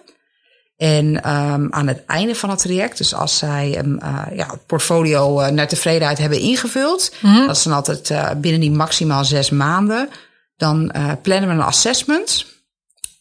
En 0.77 1.07
um, 1.07 1.73
aan 1.73 1.87
het 1.87 2.05
einde 2.07 2.35
van 2.35 2.51
het 2.51 2.59
traject, 2.59 2.99
dus 2.99 3.15
als 3.15 3.39
zij 3.39 3.79
um, 3.79 3.99
uh, 4.03 4.23
ja, 4.35 4.47
het 4.51 4.67
portfolio 4.67 5.41
uh, 5.41 5.49
naar 5.49 5.69
tevredenheid 5.69 6.19
hebben 6.19 6.39
ingevuld, 6.39 7.12
mm 7.21 7.35
-hmm. 7.35 7.47
dat 7.47 7.57
is 7.57 7.62
dan 7.62 7.73
altijd 7.73 8.11
uh, 8.11 8.31
binnen 8.37 8.61
die 8.61 8.71
maximaal 8.71 9.25
zes 9.25 9.51
maanden, 9.51 10.09
dan 10.57 10.93
plannen 11.23 11.49
we 11.49 11.55
een 11.55 11.61
assessment. 11.61 12.47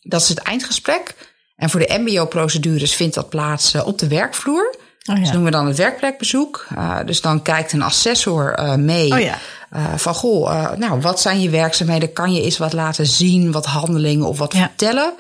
Dat 0.02 0.22
is 0.22 0.30
het 0.30 0.38
eindgesprek. 0.38 1.15
En 1.56 1.70
voor 1.70 1.80
de 1.80 2.00
MBO-procedures 2.00 2.96
vindt 2.96 3.15
dat 3.15 3.30
plaats 3.30 3.76
op 3.76 4.00
de 4.00 4.08
werkvloer. 4.08 4.76
Oh 5.10 5.15
ja. 5.15 5.22
Dus 5.22 5.32
doen 5.32 5.44
we 5.44 5.52
dan 5.52 5.68
het 5.68 5.78
werkplekbezoek. 5.78 6.68
dus 7.06 7.22
dan 7.22 7.41
kijkt 7.41 7.74
een 7.74 7.82
assessor 7.82 8.56
mee. 8.80 9.12
Oh 9.13 9.20
ja. 9.20 9.38
van 9.98 10.13
goh, 10.13 10.72
nou, 10.76 11.02
wat 11.02 11.22
zijn 11.22 11.41
je 11.41 11.50
werkzaamheden? 11.50 12.13
Kan 12.13 12.34
je 12.34 12.41
eens 12.41 12.58
wat 12.58 12.74
laten 12.74 13.06
zien, 13.06 13.52
wat 13.52 13.65
handelingen 13.65 14.28
of 14.28 14.38
wat 14.38 14.54
ja. 14.54 14.60
vertellen? 14.60 15.13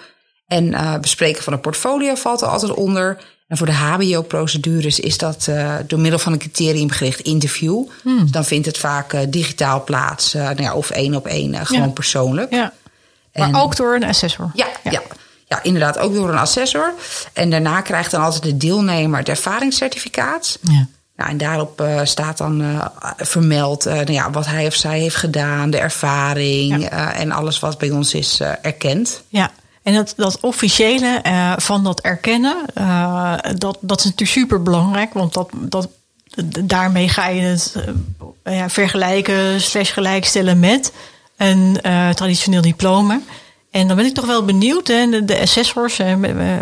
En 0.47 0.65
uh, 0.65 0.97
bespreken 0.97 1.43
van 1.43 1.53
een 1.53 1.59
portfolio 1.59 2.15
valt 2.15 2.41
er 2.41 2.47
altijd 2.47 2.73
onder. 2.73 3.17
En 3.47 3.57
voor 3.57 3.65
de 3.65 3.73
HBO-procedures 3.73 4.99
is 4.99 5.17
dat 5.17 5.45
uh, 5.49 5.75
door 5.87 5.99
middel 5.99 6.19
van 6.19 6.33
een 6.33 6.39
criteriumgericht 6.39 7.19
interview. 7.19 7.83
Hmm. 8.01 8.21
Dus 8.21 8.31
dan 8.31 8.45
vindt 8.45 8.65
het 8.65 8.77
vaak 8.77 9.13
uh, 9.13 9.21
digitaal 9.27 9.83
plaats, 9.83 10.33
nou 10.33 10.61
ja, 10.61 10.73
of 10.73 10.89
één 10.89 11.15
op 11.15 11.27
één, 11.27 11.65
gewoon 11.65 11.87
ja. 11.87 11.93
persoonlijk. 11.93 12.53
Ja. 12.53 12.73
Maar 13.33 13.47
en, 13.47 13.55
ook 13.55 13.75
door 13.75 13.95
een 13.95 14.03
assessor. 14.03 14.51
Ja, 14.53 14.67
ja. 14.83 15.01
ja. 15.47 15.63
inderdaad, 15.63 15.97
ook 15.97 16.13
door 16.13 16.29
een 16.29 16.37
assessor. 16.37 16.93
En 17.33 17.49
daarna 17.49 17.81
krijgt 17.81 18.11
dan 18.11 18.21
altijd 18.21 18.43
de 18.43 18.57
deelnemer 18.57 19.19
het 19.19 19.29
ervaringscertificaat. 19.29 20.59
Ja. 20.61 20.87
Nou, 21.15 21.29
en 21.29 21.37
daarop 21.37 21.81
uh, 21.81 21.99
staat 22.03 22.37
dan 22.37 22.61
uh, 22.61 22.85
vermeld 23.17 23.87
uh, 23.87 23.93
nou 23.93 24.11
ja, 24.11 24.31
wat 24.31 24.45
hij 24.45 24.67
of 24.67 24.73
zij 24.73 24.99
heeft 24.99 25.15
gedaan, 25.15 25.69
de 25.69 25.77
ervaring 25.77 26.85
en 26.89 27.31
alles 27.31 27.59
wat 27.59 27.77
bij 27.77 27.91
ons 27.91 28.13
is 28.13 28.41
erkend. 28.61 29.23
Ja, 29.27 29.51
en 29.85 29.93
dat, 29.93 30.13
dat 30.17 30.39
officiële 30.39 31.21
uh, 31.23 31.53
van 31.57 31.83
dat 31.83 32.01
erkennen, 32.01 32.57
uh, 32.77 33.33
dat, 33.57 33.77
dat 33.81 33.99
is 33.99 34.05
natuurlijk 34.05 34.31
super 34.31 34.63
belangrijk. 34.63 35.13
Want 35.13 35.33
dat, 35.33 35.49
dat, 35.53 35.89
daarmee 36.63 37.09
ga 37.09 37.27
je 37.27 37.41
het 37.41 37.75
uh, 38.43 38.57
ja, 38.57 38.69
vergelijken, 38.69 39.61
slash 39.61 39.93
gelijkstellen 39.93 40.59
met 40.59 40.93
een 41.37 41.77
traditioneel 42.15 42.61
diploma. 42.61 43.21
En 43.71 43.87
dan 43.87 43.95
ben 43.95 44.05
ik 44.05 44.13
toch 44.13 44.25
wel 44.25 44.45
benieuwd, 44.45 44.87
hè, 44.87 45.25
de, 45.25 45.39
assessors, 45.39 45.99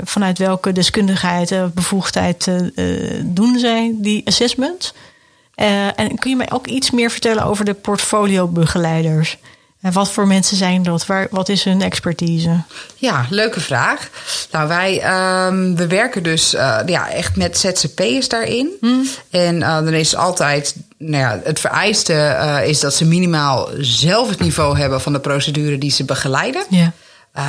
vanuit 0.03 0.37
welke 0.37 0.71
deskundigheid 0.71 1.51
of 1.51 1.73
bevoegdheid 1.73 2.51
doen 3.21 3.59
zij 3.59 3.95
die 3.95 4.21
assessment? 4.25 4.93
en 5.95 6.15
kun 6.15 6.29
je 6.29 6.35
mij 6.35 6.51
ook 6.51 6.67
iets 6.67 6.91
meer 6.91 7.11
vertellen 7.11 7.45
over 7.45 7.65
de 7.65 7.73
portfoliobegeleiders? 7.73 9.37
En 9.83 9.91
wat 9.91 10.11
voor 10.11 10.27
mensen 10.27 10.57
zijn 10.57 10.83
dat? 10.83 11.05
Waar, 11.05 11.27
wat 11.31 11.49
is 11.49 11.63
hun 11.63 11.81
expertise? 11.81 12.61
Ja, 12.95 13.25
leuke 13.29 13.59
vraag. 13.59 14.09
Nou, 14.51 14.67
wij 14.67 14.93
um, 15.47 15.75
we 15.75 15.87
werken 15.87 16.23
dus 16.23 16.53
uh, 16.53 16.79
ja, 16.85 17.09
echt 17.09 17.35
met 17.35 17.57
ZZP'ers 17.57 18.27
daarin. 18.27 18.69
Hmm. 18.79 19.07
En 19.29 19.55
uh, 19.55 19.75
dan 19.75 19.93
is 19.93 20.15
altijd, 20.15 20.75
nou 20.97 21.23
ja, 21.23 21.39
het 21.43 21.59
vereiste 21.59 22.13
uh, 22.13 22.67
is 22.67 22.79
dat 22.79 22.93
ze 22.93 23.05
minimaal 23.05 23.69
zelf 23.79 24.29
het 24.29 24.39
niveau 24.39 24.77
hebben 24.77 25.01
van 25.01 25.13
de 25.13 25.19
procedure 25.19 25.77
die 25.77 25.91
ze 25.91 26.03
begeleiden. 26.03 26.63
Ja. 26.69 26.91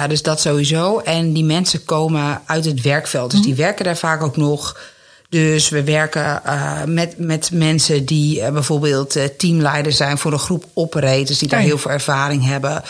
Dus 0.09 0.23
dat 0.23 0.41
sowieso. 0.41 0.99
En 0.99 1.33
die 1.33 1.45
mensen 1.45 1.85
komen 1.85 2.43
uit 2.47 2.65
het 2.65 2.81
werkveld. 2.81 3.31
Dus 3.31 3.41
hmm. 3.41 3.49
die 3.49 3.57
werken 3.57 3.85
daar 3.85 3.97
vaak 3.97 4.23
ook 4.23 4.37
nog. 4.37 4.77
Dus 5.29 5.69
we 5.69 5.85
werken 5.85 6.43
uh, 6.47 6.85
met, 6.87 7.15
met 7.19 7.51
mensen 7.53 8.05
die 8.05 8.41
uh, 8.41 8.49
bijvoorbeeld 8.49 9.17
uh, 9.17 9.25
teamleider 9.25 9.93
zijn 9.93 10.19
voor 10.19 10.33
een 10.33 10.39
groep 10.39 10.65
operators 10.75 11.39
die 11.39 11.49
daar 11.49 11.61
heel 11.61 11.79
veel 11.79 11.91
ervaring 11.91 12.45
hebben. 12.45 12.83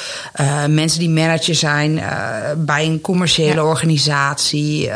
mensen 0.68 0.98
die 0.98 1.08
manager 1.08 1.54
zijn 1.54 2.02
bij 2.56 2.86
een 2.86 3.00
commerciële 3.00 3.54
ja. 3.54 3.64
organisatie. 3.64 4.90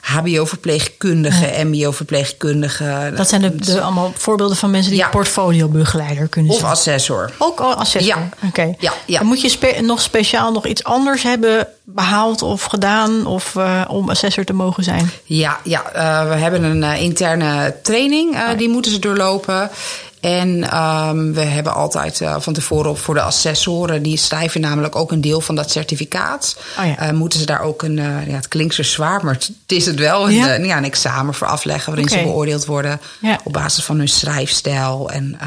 HBO-verpleegkundigen, 0.00 1.68
MBO-verpleegkundigen. 1.68 3.16
Dat 3.16 3.28
zijn 3.28 3.40
de, 3.40 3.56
de, 3.56 3.80
allemaal 3.80 4.12
voorbeelden 4.16 4.56
van 4.56 4.70
mensen 4.70 4.90
die 4.90 5.00
ja. 5.00 5.08
portfoliobegeleider 5.08 6.28
kunnen 6.28 6.52
zijn. 6.52 6.64
Of 6.64 6.70
assessor. 6.70 7.32
Ook 7.38 7.60
assessor. 7.60 8.16
Ja. 8.16 8.28
Oké. 8.36 8.46
Okay. 8.46 8.76
Ja, 8.78 8.92
ja. 9.06 9.22
moet 9.22 9.40
je 9.40 9.48
spe 9.48 9.80
nog 9.80 10.00
speciaal 10.00 10.52
nog 10.52 10.66
iets 10.66 10.84
anders 10.84 11.22
hebben 11.22 11.68
behaald 11.84 12.42
of 12.42 12.64
gedaan 12.64 13.26
of 13.26 13.56
om 13.88 14.10
assessor 14.10 14.44
te 14.44 14.52
mogen 14.52 14.84
zijn? 14.84 15.10
Ja, 15.24 15.58
ja 15.64 15.82
we 16.28 16.34
hebben 16.34 16.62
een 16.62 16.82
uh, 16.82 17.02
interne 17.02 17.76
training. 17.82 18.34
Uh, 18.34 18.48
die 18.56 18.68
moeten 18.68 18.92
ze 18.92 18.98
doorlopen. 18.98 19.70
En 20.20 20.78
um, 20.78 21.34
we 21.34 21.40
hebben 21.40 21.74
altijd 21.74 22.20
uh, 22.20 22.36
van 22.38 22.52
tevoren 22.52 22.96
voor 22.96 23.14
de 23.14 23.20
assessoren, 23.20 24.02
die 24.02 24.16
schrijven 24.16 24.60
namelijk 24.60 24.96
ook 24.96 25.12
een 25.12 25.20
deel 25.20 25.40
van 25.40 25.54
dat 25.54 25.70
certificaat. 25.70 26.56
Oh 26.78 26.86
ja. 26.86 27.06
uh, 27.06 27.10
moeten 27.10 27.38
ze 27.38 27.46
daar 27.46 27.60
ook 27.60 27.82
een, 27.82 27.96
uh, 27.96 28.26
ja, 28.26 28.34
het 28.34 28.48
klinkt 28.48 28.74
zo 28.74 28.82
zwaar, 28.82 29.24
maar 29.24 29.34
het 29.34 29.50
is 29.66 29.86
het 29.86 29.98
wel, 29.98 30.28
ja. 30.28 30.54
een, 30.54 30.64
ja, 30.64 30.76
een 30.76 30.84
examen 30.84 31.34
voor 31.34 31.46
afleggen 31.46 31.86
waarin 31.86 32.10
okay. 32.10 32.18
ze 32.18 32.24
beoordeeld 32.24 32.64
worden 32.64 33.00
ja. 33.20 33.38
op 33.44 33.52
basis 33.52 33.84
van 33.84 33.98
hun 33.98 34.08
schrijfstijl 34.08 35.10
en 35.10 35.38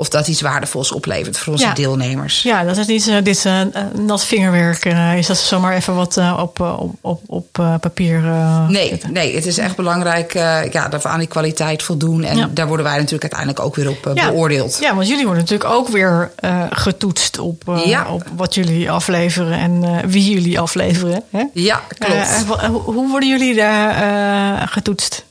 of 0.00 0.08
dat 0.08 0.28
iets 0.28 0.40
waardevols 0.40 0.92
oplevert 0.92 1.38
voor 1.38 1.52
onze 1.52 1.64
ja. 1.64 1.72
deelnemers. 1.72 2.42
Ja, 2.42 2.64
dat 2.64 2.76
is 2.76 2.86
niet 2.86 3.06
uh, 3.06 3.16
dit 3.22 3.44
uh, 3.44 3.60
nat 3.94 4.24
vingerwerk 4.24 4.84
uh, 4.84 5.18
is. 5.18 5.26
Dat 5.26 5.38
zomaar 5.38 5.74
even 5.74 5.94
wat 5.94 6.20
op, 6.38 6.60
op, 6.60 6.94
op, 7.00 7.20
op 7.26 7.52
papier. 7.80 8.20
nee, 8.68 8.88
zetten. 8.88 9.12
nee, 9.12 9.34
het 9.34 9.46
is 9.46 9.58
echt 9.58 9.76
belangrijk 9.76 10.32
ja, 10.72 10.88
dat 10.88 11.02
we 11.02 11.08
aan 11.08 11.18
die 11.18 11.28
kwaliteit 11.28 11.82
voldoen. 11.82 12.24
En 12.24 12.36
ja. 12.36 12.48
daar 12.52 12.66
worden 12.66 12.86
wij 12.86 12.94
natuurlijk 12.94 13.22
uiteindelijk 13.22 13.60
ook 13.60 13.76
weer 13.76 13.88
op 13.88 14.10
ja. 14.14 14.30
beoordeeld. 14.30 14.78
Ja, 14.80 14.94
want 14.94 15.08
jullie 15.08 15.24
worden 15.24 15.42
natuurlijk 15.42 15.70
ook 15.70 15.88
weer 15.88 16.30
getoetst 16.70 17.38
op, 17.38 17.68
op 18.08 18.24
wat 18.36 18.54
jullie 18.54 18.90
afleveren 18.90 19.58
en 19.58 20.08
wie 20.08 20.30
jullie 20.30 20.60
afleveren. 20.60 21.22
Hè? 21.30 21.44
Ja, 21.52 21.82
klopt. 21.98 22.44
hoe 22.84 23.08
worden 23.08 23.28
jullie 23.28 23.54
daar 23.54 24.68
getoetst? 24.68 25.24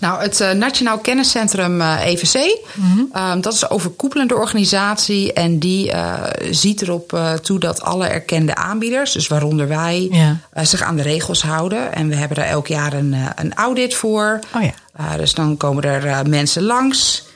Nou, 0.00 0.22
het 0.22 0.40
uh, 0.40 0.50
Nationaal 0.50 0.98
Kenniscentrum 0.98 1.80
uh, 1.80 2.06
EVC, 2.06 2.58
mm-hmm. 2.74 3.10
um, 3.16 3.40
dat 3.40 3.52
is 3.52 3.62
een 3.62 3.70
overkoepelende 3.70 4.34
organisatie. 4.34 5.32
En 5.32 5.58
die 5.58 5.92
uh, 5.92 6.22
ziet 6.50 6.82
erop 6.82 7.20
toe 7.42 7.58
dat 7.58 7.80
alle 7.80 8.06
erkende 8.06 8.54
aanbieders, 8.54 9.12
dus 9.12 9.26
waaronder 9.26 9.68
wij, 9.68 10.08
ja. 10.10 10.64
zich 10.64 10.82
aan 10.82 10.96
de 10.96 11.02
regels 11.02 11.42
houden. 11.42 11.94
En 11.94 12.08
we 12.08 12.14
hebben 12.14 12.36
daar 12.36 12.46
elk 12.46 12.66
jaar 12.66 12.92
een, 12.92 13.16
een 13.34 13.54
audit 13.54 13.94
voor. 13.94 14.40
Oh 14.56 14.62
ja. 14.62 15.16
dus 15.16 15.34
dan 15.34 15.56
komen 15.56 15.82
er 15.82 16.28
mensen 16.28 16.62
langs. 16.62 17.26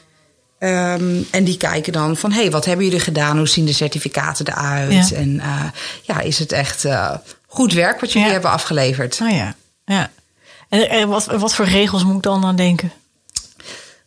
Um, 0.59 1.27
en 1.31 1.45
die 1.45 1.57
kijken 1.57 1.93
dan 1.93 2.17
van, 2.17 2.33
hé, 2.33 2.41
hey, 2.41 2.51
wat 2.51 2.65
hebben 2.65 2.85
jullie 2.85 3.01
gedaan? 3.01 3.37
Hoe 3.37 3.49
zien 3.49 3.65
de 3.65 3.73
certificaten 3.73 4.49
eruit? 4.49 5.09
Ja. 5.09 5.17
En 5.17 5.43
ja, 6.03 6.21
is 6.21 6.39
het 6.39 6.53
echt 6.53 6.87
goed 7.47 7.73
werk 7.73 8.01
wat 8.01 8.13
jullie 8.13 8.31
hebben 8.31 8.51
afgeleverd? 8.51 9.19
Oh 9.23 9.31
ja, 9.31 9.55
ja. 9.85 10.11
En 10.81 11.09
wat, 11.09 11.25
wat 11.25 11.55
voor 11.55 11.65
regels 11.65 12.05
moet 12.05 12.17
ik 12.17 12.23
dan 12.23 12.45
aan 12.45 12.57
denken? 12.57 12.93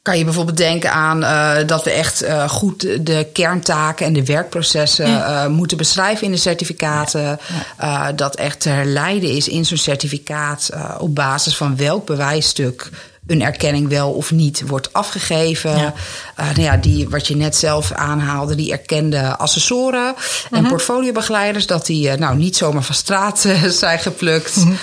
Kan 0.01 0.17
je 0.17 0.23
bijvoorbeeld 0.23 0.57
denken 0.57 0.91
aan 0.91 1.21
uh, 1.21 1.67
dat 1.67 1.83
we 1.83 1.91
echt 1.91 2.23
uh, 2.23 2.49
goed 2.49 3.05
de 3.05 3.27
kerntaken 3.33 4.05
en 4.05 4.13
de 4.13 4.25
werkprocessen 4.25 5.09
ja. 5.09 5.43
uh, 5.43 5.49
moeten 5.49 5.77
beschrijven 5.77 6.25
in 6.25 6.31
de 6.31 6.37
certificaten. 6.37 7.21
Ja. 7.21 7.37
Ja. 7.79 8.11
dat 8.11 8.35
echt 8.35 8.59
te 8.59 8.69
herleiden 8.69 9.29
is 9.29 9.47
in 9.47 9.65
zo'n 9.65 9.77
certificaat 9.77 10.69
op 10.97 11.15
basis 11.15 11.57
van 11.57 11.77
welk 11.77 12.05
bewijsstuk 12.05 12.89
een 13.27 13.41
erkenning 13.41 13.89
wel 13.89 14.11
of 14.11 14.31
niet 14.31 14.63
wordt 14.67 14.93
afgegeven. 14.93 15.77
Ja. 15.77 15.93
Uh, 16.39 16.45
nou 16.45 16.61
ja, 16.61 16.77
die, 16.77 17.09
wat 17.09 17.27
je 17.27 17.35
net 17.35 17.55
zelf 17.55 17.91
aanhaalde, 17.91 18.55
die 18.55 18.71
erkende 18.71 19.37
assessoren 19.37 20.05
mm 20.07 20.15
-hmm. 20.15 20.57
en 20.57 20.61
mhm. 20.61 20.69
portfoliobegeleiders, 20.69 21.67
dat 21.67 21.85
die 21.85 22.07
uh, 22.07 22.13
nou 22.13 22.37
niet 22.37 22.57
zomaar 22.57 22.83
van 22.83 22.95
straat 22.95 23.43
uh, 23.45 23.63
zijn 23.83 23.99
geplukt. 23.99 24.53
-hmm. 24.53 24.77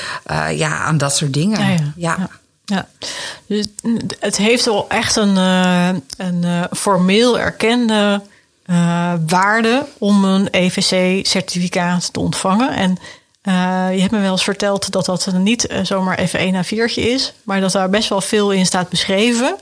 ja, 0.55 0.79
aan 0.79 0.99
dat 0.99 1.17
soort 1.17 1.33
dingen. 1.33 1.61
Ja, 1.61 1.93
ja. 1.97 2.17
ja. 2.19 2.29
ja. 2.65 2.89
Dus 3.47 3.67
het 4.19 4.37
heeft 4.37 4.65
wel 4.65 4.89
echt 4.89 5.17
een, 5.17 5.37
een 6.17 6.67
formeel 6.71 7.39
erkende 7.39 8.23
uh, 8.67 9.13
waarde 9.27 9.87
om 9.99 10.25
een 10.25 10.49
EVC-certificaat 10.51 12.13
te 12.13 12.21
ontvangen. 12.21 12.71
En 12.71 12.99
uh, 13.43 13.89
je 13.95 14.01
hebt 14.01 14.13
me 14.13 14.21
wel 14.21 14.33
eens 14.33 14.45
verteld 14.45 14.91
dat 14.93 15.05
dat 15.05 15.33
niet 15.33 15.75
zomaar 15.83 16.19
even 16.19 16.39
één 16.39 16.55
a 16.55 16.65
viertje 16.65 17.01
is, 17.01 17.35
maar 17.43 17.61
dat 17.61 17.73
daar 17.73 17.91
best 17.91 18.09
wel 18.09 18.21
veel 18.21 18.53
in 18.53 18.67
staat 18.67 18.89
beschreven. 18.89 19.57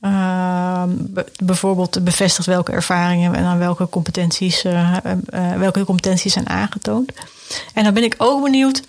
Uh, 0.00 0.82
bijvoorbeeld 1.42 2.04
bevestigt 2.04 2.46
welke 2.46 2.72
ervaringen 2.72 3.34
en 3.34 3.44
aan 3.44 3.58
welke 3.58 3.88
competenties, 3.88 4.62
welke 5.56 5.84
competenties 5.84 6.32
zijn 6.32 6.48
aangetoond. 6.48 7.12
En 7.74 7.84
dan 7.84 7.94
ben 7.94 8.02
ik 8.02 8.14
ook 8.18 8.42
benieuwd 8.42 8.82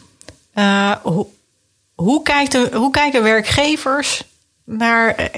hoe, 1.02 1.28
hoe, 1.96 2.24
kijken 2.92 3.24
werkgevers 3.24 4.24
naar 4.64 5.30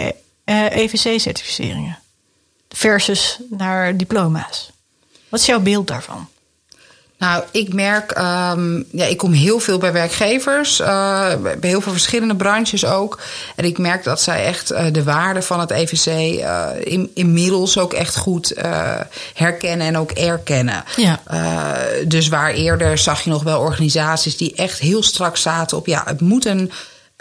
EVC-certificeringen? 0.46 1.98
versus 2.70 3.40
naar 3.50 3.98
diploma's. 3.98 4.72
Wat 5.30 5.40
is 5.40 5.46
jouw 5.46 5.60
beeld 5.60 5.88
daarvan? 5.88 6.28
Nou, 7.20 7.44
ik 7.52 7.74
merk, 7.74 8.18
um, 8.18 8.86
ja, 8.92 9.06
ik 9.06 9.18
kom 9.18 9.32
heel 9.32 9.60
veel 9.60 9.78
bij 9.78 9.92
werkgevers, 9.92 10.80
uh, 10.80 10.88
bij 11.42 11.70
heel 11.70 11.82
veel 11.82 11.92
verschillende 11.92 12.36
branches 12.36 12.86
ook. 12.86 13.20
En 13.56 13.66
ik 13.66 13.78
merk 13.78 14.04
dat 14.04 14.22
zij 14.22 14.46
echt 14.46 14.72
uh, 14.72 14.86
de 14.92 15.04
waarde 15.04 15.42
van 15.42 15.60
het 15.60 15.72
EVC 15.72 16.06
uh, 16.08 16.68
in, 16.80 17.12
inmiddels 17.14 17.78
ook 17.78 17.94
echt 17.94 18.18
goed 18.18 18.54
herkennen 19.34 19.88
en 19.88 19.98
ook 19.98 20.12
erkennen. 20.12 20.84
Ja. 20.96 21.20
dus 22.08 22.28
waar 22.28 22.52
eerder 22.52 22.98
zag 22.98 23.22
je 23.22 23.30
nog 23.30 23.44
wel 23.44 23.60
organisaties 23.60 24.38
die 24.38 24.54
echt 24.56 24.80
heel 24.80 25.04
strak 25.04 25.38
zaten 25.38 25.78
op, 25.78 25.88
ja, 25.88 26.04
het 26.06 26.22
moet 26.22 26.46
een 26.46 26.72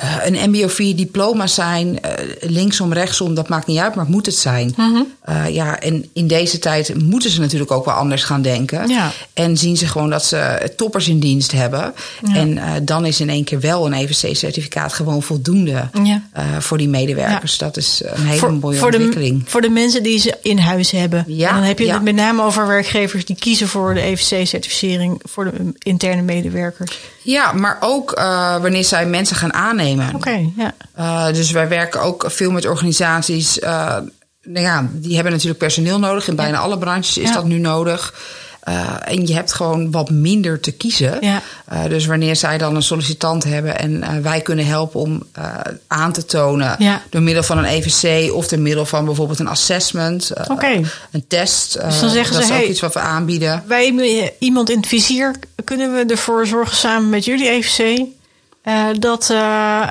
uh, 0.03 0.17
een 0.25 0.51
MBO-4 0.51 0.95
diploma 0.97 1.47
zijn, 1.47 1.89
uh, 1.89 2.13
linksom, 2.41 2.93
rechtsom, 2.93 3.35
dat 3.35 3.49
maakt 3.49 3.67
niet 3.67 3.79
uit, 3.79 3.95
maar 3.95 4.05
het 4.05 4.15
moet 4.15 4.27
het 4.27 4.35
zijn. 4.35 4.73
Mm 4.77 4.95
-hmm. 4.95 5.07
uh, 5.29 5.55
ja, 5.55 5.81
en 5.81 6.09
in 6.13 6.27
deze 6.27 6.59
tijd 6.59 7.03
moeten 7.05 7.31
ze 7.31 7.41
natuurlijk 7.41 7.71
ook 7.71 7.85
wel 7.85 7.95
anders 7.95 8.25
gaan 8.25 8.43
denken. 8.43 8.89
Ja. 8.89 9.13
En 9.33 9.57
zien 9.57 9.77
ze 9.77 9.87
gewoon 9.87 10.11
dat 10.11 10.25
ze 10.25 10.73
toppers 10.77 11.09
in 11.09 11.19
dienst 11.19 11.53
hebben. 11.53 11.95
Ja. 12.27 12.35
En 12.35 12.85
dan 12.85 13.07
is 13.07 13.21
in 13.21 13.31
één 13.31 13.45
keer 13.45 13.61
wel 13.61 13.87
een 13.87 13.93
EVC-certificaat 13.93 14.93
gewoon 14.93 15.23
voldoende 15.23 15.89
ja. 16.03 16.23
voor 16.59 16.79
die 16.79 16.89
medewerkers. 16.89 17.59
Dat 17.59 17.77
is 17.77 18.03
een 18.05 18.27
hele 18.27 18.39
voor, 18.39 18.53
mooie 18.53 18.79
voor 18.79 18.93
ontwikkeling. 18.93 19.45
De, 19.45 19.51
voor 19.51 19.61
de 19.61 19.71
mensen 19.71 20.03
die 20.03 20.19
ze 20.19 20.35
in 20.43 20.59
huis 20.59 20.91
hebben. 20.91 21.25
Ja, 21.27 21.49
en 21.49 21.55
dan 21.55 21.65
heb 21.65 21.79
je 21.79 21.93
het 21.93 22.03
met 22.03 22.15
name 22.15 22.43
over 22.43 22.67
werkgevers 22.67 23.25
die 23.25 23.37
kiezen 23.37 23.69
voor 23.69 23.95
de 23.95 24.01
EVC-certificering 24.01 25.21
voor 25.25 25.45
de 25.45 25.73
interne 25.79 26.23
medewerkers. 26.23 26.99
Ja, 27.31 27.53
maar 27.53 27.77
ook 27.81 28.11
wanneer 28.61 28.85
zij 28.85 29.07
mensen 29.07 29.37
gaan 29.37 29.53
aannemen. 29.53 30.07
Oké, 30.07 30.17
okay, 30.17 30.53
ja. 30.57 30.75
Uh, 30.99 31.35
dus 31.35 31.51
wij 31.51 31.69
werken 31.69 32.03
ook 32.03 32.25
veel 32.27 32.51
met 32.51 32.67
organisaties. 32.67 33.59
Uh, 33.59 33.97
nou 34.43 34.67
ja, 34.67 34.89
die 34.93 35.15
hebben 35.15 35.33
natuurlijk 35.33 35.59
personeel 35.59 35.99
nodig. 35.99 36.29
In 36.29 36.37
bijna 36.37 36.57
ja. 36.57 36.63
alle 36.63 36.79
branches 36.79 37.19
is 37.19 37.29
ja. 37.29 37.35
dat 37.35 37.45
nu 37.45 37.59
nodig. 37.59 38.15
Uh, 38.69 38.95
en 39.05 39.27
je 39.27 39.35
hebt 39.35 39.53
gewoon 39.53 39.91
wat 39.91 40.11
minder 40.11 40.61
te 40.61 40.73
kiezen. 40.73 41.19
Ja. 41.21 41.43
Uh, 41.73 41.85
dus 41.85 42.07
wanneer 42.07 42.37
zij 42.37 42.59
dan 42.59 42.77
een 42.77 42.83
sollicitant 42.83 43.45
hebben 43.45 43.79
en 43.79 43.91
uh, 43.91 44.09
wij 44.23 44.41
kunnen 44.41 44.67
helpen 44.67 45.01
om 45.01 45.23
aan 45.87 46.13
te 46.13 46.25
tonen 46.25 46.77
ja. 46.79 47.03
door 47.11 47.23
middel 47.23 47.43
van 47.43 47.59
een 47.59 47.65
EVC 47.65 48.33
of 48.33 48.49
door 48.49 48.59
middel 48.59 48.87
van 48.87 49.05
bijvoorbeeld 49.05 49.39
een 49.39 49.49
assessment, 49.49 50.33
okay. 50.49 50.85
een 51.11 51.25
test. 51.29 51.73
dus 51.73 52.01
dan 52.01 52.11
zeggen 52.11 52.35
dat 52.35 52.45
ze: 52.45 52.49
is 52.49 52.55
ook 52.55 52.63
hey, 52.63 52.69
iets 52.69 52.81
wat 52.81 52.95
we 52.95 53.01
aanbieden. 53.01 53.63
Wij 53.67 54.33
iemand 54.39 54.71
in 54.71 54.77
het 54.77 54.87
vizier 54.87 55.35
kunnen 55.65 55.93
we 55.93 56.05
ervoor 56.07 56.47
zorgen 56.47 56.77
samen 56.77 57.09
met 57.09 57.25
jullie 57.25 57.49
EVC 57.49 58.07
dat, 58.99 59.35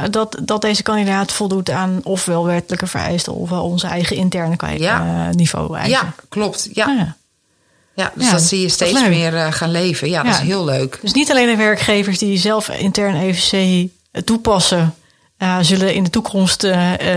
dat, 0.10 0.40
dat 0.44 0.62
deze 0.62 0.84
kandidaat 0.84 1.32
voldoet 1.32 1.70
aan 1.70 2.00
ofwel 2.04 2.46
wettelijke 2.46 2.88
vereisten 2.88 3.34
ofwel 3.34 3.63
onze 3.63 3.88
eigen 3.88 4.16
interne 4.16 4.78
ja. 4.78 5.30
niveau 5.32 5.78
eisen. 5.78 5.92
Ja, 5.92 6.13
klopt. 6.30 6.70
Ja. 6.74 6.88
ja. 6.88 7.16
Ja, 7.98 8.12
dus 8.16 8.26
ja, 8.26 8.32
dat 8.32 8.42
zie 8.42 8.62
je 8.62 8.70
steeds 8.70 9.08
meer 9.08 9.54
gaan 9.54 9.72
leven. 9.72 10.10
Ja, 10.10 10.24
dat 10.24 10.34
is 10.34 10.40
heel 10.40 10.66
leuk. 10.66 11.00
Dus 11.02 11.14
niet 11.14 11.32
alleen 11.32 11.48
de 11.48 11.56
werkgevers 11.56 12.18
die 12.18 12.38
zelf 12.38 12.70
intern 12.70 13.16
EVC 13.16 13.88
toepassen, 14.26 14.96
zullen 15.62 15.94
in 15.94 16.04
de 16.04 16.10
toekomst 16.10 16.68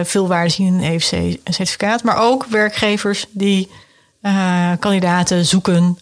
veel 0.02 0.28
waarde 0.28 0.50
zien 0.50 0.66
in 0.66 0.74
een 0.74 0.92
EVC-certificaat, 0.92 2.02
maar 2.02 2.16
ook 2.16 2.44
werkgevers 2.44 3.26
die 3.30 3.68
kandidaten 4.78 5.46
zoeken, 5.46 5.98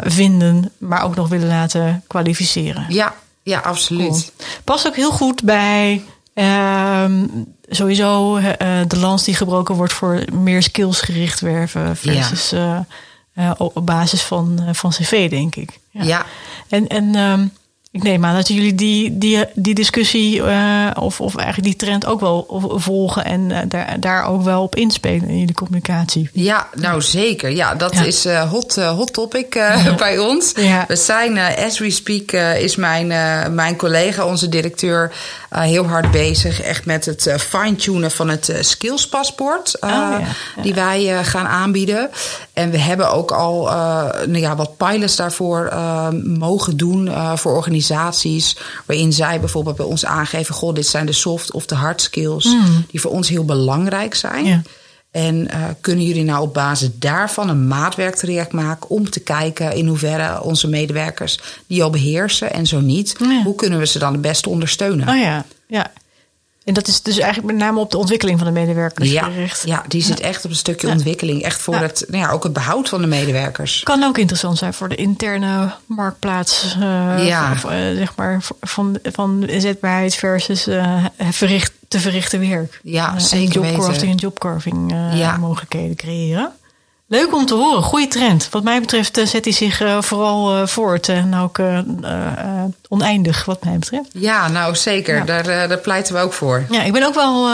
vinden, 0.00 0.72
maar 0.78 1.04
ook 1.04 1.14
nog 1.14 1.28
willen 1.28 1.48
laten 1.48 2.04
kwalificeren. 2.06 2.86
Ja, 2.88 3.14
ja, 3.42 3.58
absoluut. 3.58 4.08
Cool. 4.08 4.22
Past 4.64 4.86
ook 4.86 4.96
heel 4.96 5.12
goed 5.12 5.42
bij 5.42 6.02
um, 6.34 7.46
sowieso 7.68 8.40
de 8.86 8.98
lans 8.98 9.24
die 9.24 9.34
gebroken 9.34 9.74
wordt 9.74 9.92
voor 9.92 10.24
meer 10.32 10.62
skillsgericht 10.62 11.40
werven 11.40 11.96
versus 11.96 12.50
ja. 12.50 12.86
Uh, 13.34 13.50
op 13.58 13.86
basis 13.86 14.22
van, 14.22 14.60
van 14.72 14.90
cv, 14.90 15.30
denk 15.30 15.56
ik. 15.56 15.80
Ja. 15.90 16.02
ja. 16.02 16.26
En, 16.68 16.86
en 16.86 17.16
um, 17.16 17.52
ik 17.92 18.02
neem 18.02 18.24
aan 18.24 18.34
dat 18.34 18.48
jullie 18.48 18.74
die, 18.74 19.18
die, 19.18 19.44
die 19.54 19.74
discussie 19.74 20.36
uh, 20.36 20.90
of, 20.94 21.20
of 21.20 21.36
eigenlijk 21.36 21.68
die 21.68 21.76
trend 21.76 22.06
ook 22.06 22.20
wel 22.20 22.62
volgen 22.74 23.24
en 23.24 23.50
uh, 23.50 23.58
daar, 23.68 24.00
daar 24.00 24.24
ook 24.24 24.42
wel 24.42 24.62
op 24.62 24.76
inspelen 24.76 25.28
in 25.28 25.38
jullie 25.38 25.54
communicatie. 25.54 26.30
Ja, 26.32 26.68
nou 26.74 27.02
zeker. 27.02 27.50
Ja, 27.50 27.74
dat 27.74 27.94
ja. 27.94 28.02
is 28.02 28.26
uh, 28.26 28.50
hot, 28.50 28.76
hot 28.76 29.12
topic 29.12 29.54
ja. 29.54 29.94
bij 29.94 30.18
ons. 30.18 30.52
Ja. 30.54 30.84
We 30.88 30.96
zijn, 30.96 31.38
as 31.38 31.78
we 31.78 31.90
speak, 31.90 32.32
is 32.60 32.76
mijn, 32.76 33.06
mijn 33.54 33.76
collega, 33.76 34.26
onze 34.26 34.48
directeur, 34.48 35.12
heel 35.50 35.86
hard 35.86 36.10
bezig. 36.10 36.62
Echt 36.62 36.84
met 36.84 37.04
het 37.04 37.34
fine-tunen 37.38 38.10
van 38.10 38.28
het 38.28 38.52
skillspaspoort 38.60 39.76
oh, 39.80 40.16
die 40.62 40.74
wij 40.74 41.24
gaan 41.24 41.46
aanbieden. 41.46 42.10
En 42.52 42.70
we 42.70 42.78
hebben 42.78 43.12
ook 43.12 43.32
al 43.32 43.64
nou 44.26 44.38
ja, 44.38 44.56
wat 44.56 44.76
pilots 44.76 45.16
daarvoor 45.16 45.72
mogen 46.38 46.76
doen 46.76 47.10
voor 47.34 47.52
organisaties 47.52 47.81
organisaties 47.90 48.56
waarin 48.86 49.12
zij 49.12 49.40
bijvoorbeeld 49.40 49.76
bij 49.76 49.86
ons 49.86 50.04
aangeven: 50.04 50.54
Goh, 50.54 50.74
dit 50.74 50.86
zijn 50.86 51.06
de 51.06 51.12
soft 51.12 51.52
of 51.52 51.66
de 51.66 51.74
hard 51.74 52.00
skills 52.00 52.44
mm. 52.44 52.84
die 52.90 53.00
voor 53.00 53.10
ons 53.10 53.28
heel 53.28 53.44
belangrijk 53.44 54.14
zijn. 54.14 54.44
Ja. 54.44 54.62
En 55.10 55.36
uh, 55.36 55.64
kunnen 55.80 56.04
jullie 56.04 56.24
nou 56.24 56.42
op 56.42 56.54
basis 56.54 56.88
daarvan 56.94 57.48
een 57.48 57.66
maatwerktraject 57.66 58.52
maken 58.52 58.90
om 58.90 59.10
te 59.10 59.20
kijken 59.20 59.74
in 59.74 59.86
hoeverre 59.86 60.42
onze 60.42 60.68
medewerkers 60.68 61.38
die 61.66 61.82
al 61.82 61.90
beheersen 61.90 62.52
en 62.52 62.66
zo 62.66 62.80
niet, 62.80 63.14
ja. 63.18 63.42
hoe 63.42 63.54
kunnen 63.54 63.78
we 63.78 63.86
ze 63.86 63.98
dan 63.98 64.12
het 64.12 64.20
beste 64.20 64.48
ondersteunen? 64.48 65.08
Oh 65.08 65.16
ja, 65.16 65.44
ja. 65.66 65.92
En 66.64 66.74
dat 66.74 66.88
is 66.88 67.02
dus 67.02 67.18
eigenlijk 67.18 67.52
met 67.52 67.62
name 67.62 67.80
op 67.80 67.90
de 67.90 67.98
ontwikkeling 67.98 68.38
van 68.38 68.46
de 68.46 68.60
medewerkers 68.60 69.10
ja, 69.10 69.24
gericht. 69.24 69.62
Ja, 69.66 69.84
die 69.88 70.02
zit 70.02 70.20
echt 70.20 70.44
op 70.44 70.50
een 70.50 70.56
stukje 70.56 70.88
ontwikkeling. 70.88 71.42
Echt 71.42 71.60
voor 71.60 71.76
het, 71.76 72.04
nou 72.08 72.22
ja, 72.22 72.30
ook 72.30 72.42
het 72.42 72.52
behoud 72.52 72.88
van 72.88 73.00
de 73.00 73.06
medewerkers. 73.06 73.82
Kan 73.82 74.02
ook 74.02 74.18
interessant 74.18 74.58
zijn 74.58 74.74
voor 74.74 74.88
de 74.88 74.94
interne 74.94 75.72
marktplaats. 75.86 76.76
Uh, 76.78 77.26
ja. 77.26 77.52
Uh, 77.52 77.60
zeg 77.96 78.16
maar 78.16 78.42
van, 78.60 78.98
van 79.02 79.48
zetbaarheid 79.56 80.14
versus 80.14 80.68
uh, 80.68 81.04
verricht, 81.18 81.72
te 81.88 82.00
verrichten 82.00 82.40
werk. 82.48 82.80
Ja, 82.82 83.18
zeker 83.18 83.62
en 83.62 83.68
jobcrafting 83.68 84.10
en 84.10 84.16
jobcarving 84.16 84.94
mogelijkheden 85.38 85.96
creëren. 85.96 86.52
Leuk 87.12 87.34
om 87.34 87.46
te 87.46 87.54
horen. 87.54 87.82
Goede 87.82 88.08
trend. 88.08 88.48
Wat 88.50 88.62
mij 88.62 88.80
betreft 88.80 89.18
uh, 89.18 89.26
zet 89.26 89.44
hij 89.44 89.54
zich 89.54 89.82
uh, 89.82 90.02
vooral 90.02 90.56
uh, 90.56 90.66
voort. 90.66 91.08
En 91.08 91.34
ook 91.34 91.60
oneindig, 92.88 93.44
wat 93.44 93.64
mij 93.64 93.78
betreft. 93.78 94.08
Ja, 94.12 94.48
nou 94.48 94.74
zeker. 94.74 95.16
Ja. 95.16 95.24
Daar, 95.24 95.68
daar 95.68 95.78
pleiten 95.78 96.14
we 96.14 96.20
ook 96.20 96.32
voor. 96.32 96.64
Ja, 96.70 96.82
ik 96.82 96.92
ben 96.92 97.02
ook 97.02 97.14
wel 97.14 97.48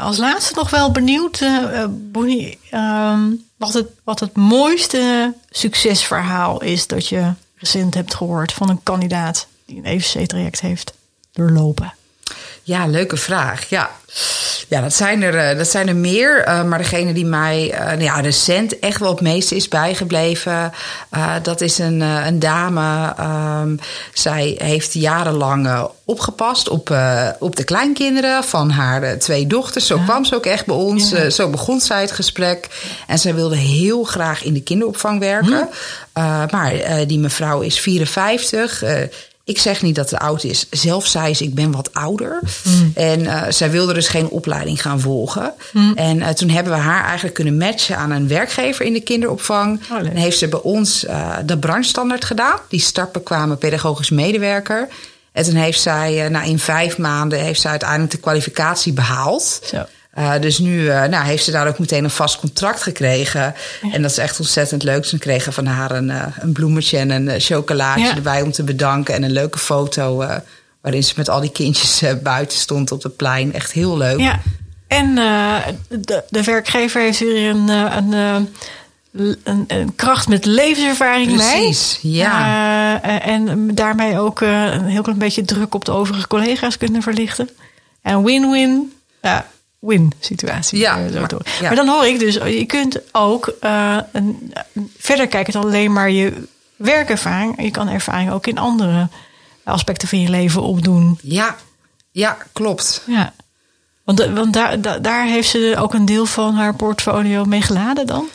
als 0.00 0.16
laatste 0.16 0.54
nog 0.54 0.70
wel 0.70 0.90
benieuwd, 0.90 1.44
Bonnie, 1.90 2.58
um, 2.74 3.44
wat, 3.56 3.72
het, 3.72 3.86
wat 4.04 4.20
het 4.20 4.36
mooiste 4.36 5.34
succesverhaal 5.50 6.62
is 6.62 6.86
dat 6.86 7.08
je 7.08 7.32
recent 7.56 7.94
hebt 7.94 8.14
gehoord 8.14 8.52
van 8.52 8.68
een 8.68 8.82
kandidaat 8.82 9.46
die 9.66 9.76
een 9.76 9.84
EVC-traject 9.84 10.60
heeft 10.60 10.92
doorlopen. 11.32 11.94
Ja, 12.62 12.86
leuke 12.86 13.16
vraag. 13.16 13.68
Ja, 13.68 13.90
ja 14.68 14.80
dat, 14.80 14.94
zijn 14.94 15.22
er, 15.22 15.56
dat 15.56 15.68
zijn 15.68 15.88
er 15.88 15.96
meer. 15.96 16.48
Uh, 16.48 16.62
maar 16.64 16.78
degene 16.78 17.12
die 17.12 17.24
mij 17.24 17.72
uh, 17.72 17.86
nou 17.86 18.02
ja, 18.02 18.20
recent 18.20 18.78
echt 18.78 19.00
wel 19.00 19.10
het 19.10 19.20
meeste 19.20 19.56
is 19.56 19.68
bijgebleven... 19.68 20.72
Uh, 21.16 21.34
dat 21.42 21.60
is 21.60 21.78
een, 21.78 22.00
een 22.00 22.38
dame. 22.38 23.14
Um, 23.62 23.78
zij 24.12 24.54
heeft 24.62 24.94
jarenlang 24.94 25.88
opgepast 26.04 26.68
op, 26.68 26.96
op 27.38 27.56
de 27.56 27.64
kleinkinderen 27.64 28.44
van 28.44 28.70
haar 28.70 29.18
twee 29.18 29.46
dochters. 29.46 29.86
Zo 29.86 29.96
ja. 29.96 30.04
kwam 30.04 30.24
ze 30.24 30.34
ook 30.34 30.46
echt 30.46 30.66
bij 30.66 30.76
ons. 30.76 31.10
Ja. 31.10 31.30
zo 31.30 31.48
begon 31.48 31.80
zij 31.80 32.00
het 32.00 32.12
gesprek. 32.12 32.68
En 33.06 33.18
zij 33.18 33.34
wilde 33.34 33.56
heel 33.56 34.04
graag 34.04 34.44
in 34.44 34.52
de 34.52 34.62
kinderopvang 34.62 35.18
werken. 35.18 35.68
Hm. 36.12 36.46
maar 36.50 36.72
die 37.06 37.18
mevrouw 37.18 37.60
is 37.60 37.80
54 37.80 38.82
ik 39.50 39.58
zeg 39.58 39.82
niet 39.82 39.94
dat 39.94 40.10
het 40.10 40.20
oud 40.20 40.44
is. 40.44 40.66
Zelf 40.70 41.06
zei 41.06 41.34
ze, 41.34 41.44
ik 41.44 41.54
ben 41.54 41.70
wat 41.70 41.94
ouder. 41.94 42.40
Mm. 42.64 42.92
En 42.94 43.20
uh, 43.20 43.42
zij 43.48 43.70
wilde 43.70 43.94
dus 43.94 44.08
geen 44.08 44.28
opleiding 44.28 44.82
gaan 44.82 45.00
volgen. 45.00 45.52
Mm. 45.72 45.92
En 45.94 46.16
uh, 46.16 46.28
toen 46.28 46.48
hebben 46.48 46.72
we 46.72 46.78
haar 46.78 47.04
eigenlijk 47.04 47.34
kunnen 47.34 47.56
matchen 47.56 47.96
aan 47.96 48.10
een 48.10 48.28
werkgever 48.28 48.84
in 48.84 48.92
de 48.92 49.00
kinderopvang. 49.00 49.80
Oh, 49.90 49.98
en 49.98 50.16
heeft 50.16 50.38
ze 50.38 50.48
bij 50.48 50.60
ons 50.60 51.04
uh, 51.04 51.36
de 51.44 51.58
branchestandaard 51.58 52.24
gedaan. 52.24 52.58
Die 52.68 52.80
startbekwamen 52.80 53.58
pedagogisch 53.58 54.10
medewerker. 54.10 54.88
En 55.32 55.44
toen 55.44 55.54
heeft 55.54 55.80
zij, 55.80 56.28
nou 56.28 56.46
in 56.46 56.58
vijf 56.58 56.98
maanden, 56.98 57.38
heeft 57.38 57.60
zij 57.60 57.70
uiteindelijk 57.70 58.10
de 58.10 58.18
kwalificatie 58.18 58.92
behaald. 58.92 59.60
Zo. 59.64 59.86
Dus 60.40 60.58
nu 60.58 60.84
nou, 60.84 61.24
heeft 61.24 61.44
ze 61.44 61.50
daar 61.50 61.68
ook 61.68 61.78
meteen 61.78 62.04
een 62.04 62.10
vast 62.10 62.38
contract 62.38 62.82
gekregen. 62.82 63.54
En 63.92 64.02
dat 64.02 64.10
is 64.10 64.18
echt 64.18 64.40
ontzettend 64.40 64.82
leuk. 64.82 65.04
Ze 65.04 65.18
kregen 65.18 65.52
van 65.52 65.66
haar 65.66 65.90
een, 65.90 66.12
een 66.40 66.52
bloemetje 66.52 66.98
en 66.98 67.10
een 67.10 67.40
chocolaatje 67.40 68.12
erbij 68.14 68.42
om 68.42 68.52
te 68.52 68.62
bedanken. 68.62 69.14
En 69.14 69.22
een 69.22 69.32
leuke 69.32 69.58
foto 69.58 70.24
waarin 70.80 71.04
ze 71.04 71.14
met 71.16 71.28
al 71.28 71.40
die 71.40 71.52
kindjes 71.52 72.02
buiten 72.22 72.58
stond 72.58 72.92
op 72.92 73.02
het 73.02 73.16
plein. 73.16 73.52
Echt 73.52 73.72
heel 73.72 73.96
leuk. 73.96 74.18
Ja. 74.18 74.40
En 74.86 75.14
de, 75.88 76.22
de 76.28 76.42
werkgever 76.42 77.00
heeft 77.00 77.18
weer 77.18 77.50
een, 77.50 77.68
een 77.68 78.48
een, 79.12 79.64
een, 79.66 79.94
kracht 79.94 80.28
met 80.28 80.44
levenservaring 80.44 81.34
Precies, 81.34 81.98
ja. 82.02 83.02
En 83.02 83.74
daarmee 83.74 84.18
ook 84.18 84.40
een 84.40 84.84
heel 84.84 85.02
klein 85.02 85.18
beetje 85.18 85.44
druk 85.44 85.74
op 85.74 85.84
de 85.84 85.92
overige 85.92 86.26
collega's 86.26 86.76
kunnen 86.76 87.02
verlichten. 87.02 87.48
En 88.02 88.24
win-win, 88.24 88.92
ja, 89.22 89.46
win 89.80 90.12
situatie. 90.20 90.78
Ja, 90.78 90.96
maar, 90.96 91.10
ja. 91.10 91.38
maar, 91.60 91.74
dan 91.74 91.88
hoor 91.88 92.06
ik 92.06 92.18
dus, 92.18 92.34
je 92.34 92.64
kunt 92.64 93.00
ook 93.12 93.54
uh, 93.60 93.98
een, 94.12 94.52
verder 94.98 95.26
kijken 95.26 95.52
dan 95.52 95.62
alleen 95.62 95.92
maar 95.92 96.10
je 96.10 96.32
werkervaring. 96.76 97.62
Je 97.62 97.70
kan 97.70 97.88
ervaring 97.88 98.30
ook 98.30 98.46
in 98.46 98.58
andere 98.58 99.08
aspecten 99.64 100.08
van 100.08 100.20
je 100.20 100.28
leven 100.28 100.62
opdoen. 100.62 101.18
Ja, 101.22 101.56
ja 102.10 102.36
klopt. 102.52 103.02
Ja. 103.06 103.32
Want, 104.04 104.24
want 104.24 104.52
daar, 104.52 105.02
daar 105.02 105.26
heeft 105.26 105.48
ze 105.48 105.74
ook 105.78 105.94
een 105.94 106.04
deel 106.04 106.26
van 106.26 106.54
haar 106.54 106.74
portfolio 106.74 107.44
mee 107.44 107.62
geladen 107.62 108.06
dan? 108.06 108.28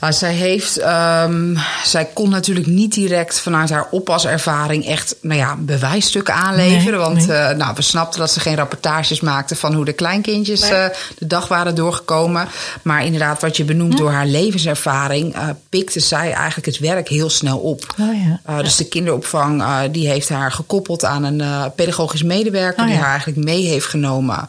Nou, 0.00 0.12
zij 0.12 0.32
heeft, 0.32 0.80
um, 0.82 1.58
zij 1.84 2.04
kon 2.04 2.30
natuurlijk 2.30 2.66
niet 2.66 2.92
direct 2.92 3.40
vanuit 3.40 3.70
haar 3.70 3.86
oppaservaring 3.90 4.86
echt, 4.86 5.16
nou 5.20 5.40
ja, 5.40 5.56
bewijsstukken 5.58 6.34
aanleveren. 6.34 6.98
want 6.98 7.26
nee. 7.26 7.36
Uh, 7.36 7.50
nou, 7.50 7.74
we 7.74 7.82
snapten 7.82 8.20
dat 8.20 8.30
ze 8.30 8.40
geen 8.40 8.56
rapportages 8.56 9.20
maakte 9.20 9.56
van 9.56 9.74
hoe 9.74 9.84
de 9.84 9.92
kleinkindjes 9.92 10.60
nee. 10.60 10.70
uh, 10.70 10.86
de 11.18 11.26
dag 11.26 11.48
waren 11.48 11.74
doorgekomen. 11.74 12.48
Maar 12.82 13.04
inderdaad, 13.04 13.40
wat 13.40 13.56
je 13.56 13.64
benoemt 13.64 13.96
door 13.96 14.10
haar 14.10 14.26
levenservaring, 14.26 15.36
uh, 15.36 15.48
pikte 15.68 16.00
zij 16.00 16.32
eigenlijk 16.32 16.66
het 16.66 16.78
werk 16.78 17.08
heel 17.08 17.30
snel 17.30 17.58
op. 17.58 17.94
Oh, 18.00 18.40
ja. 18.46 18.62
Dus 18.62 18.76
de 18.76 18.88
kinderopvang, 18.88 19.64
die 19.90 20.08
heeft 20.08 20.28
haar 20.28 20.52
gekoppeld 20.52 21.04
aan 21.04 21.24
een 21.24 21.72
pedagogisch 21.74 22.22
medewerker 22.22 22.82
oh, 22.82 22.88
die 22.88 22.98
haar 22.98 23.10
eigenlijk 23.10 23.44
mee 23.44 23.66
heeft 23.66 23.86
genomen. 23.86 24.48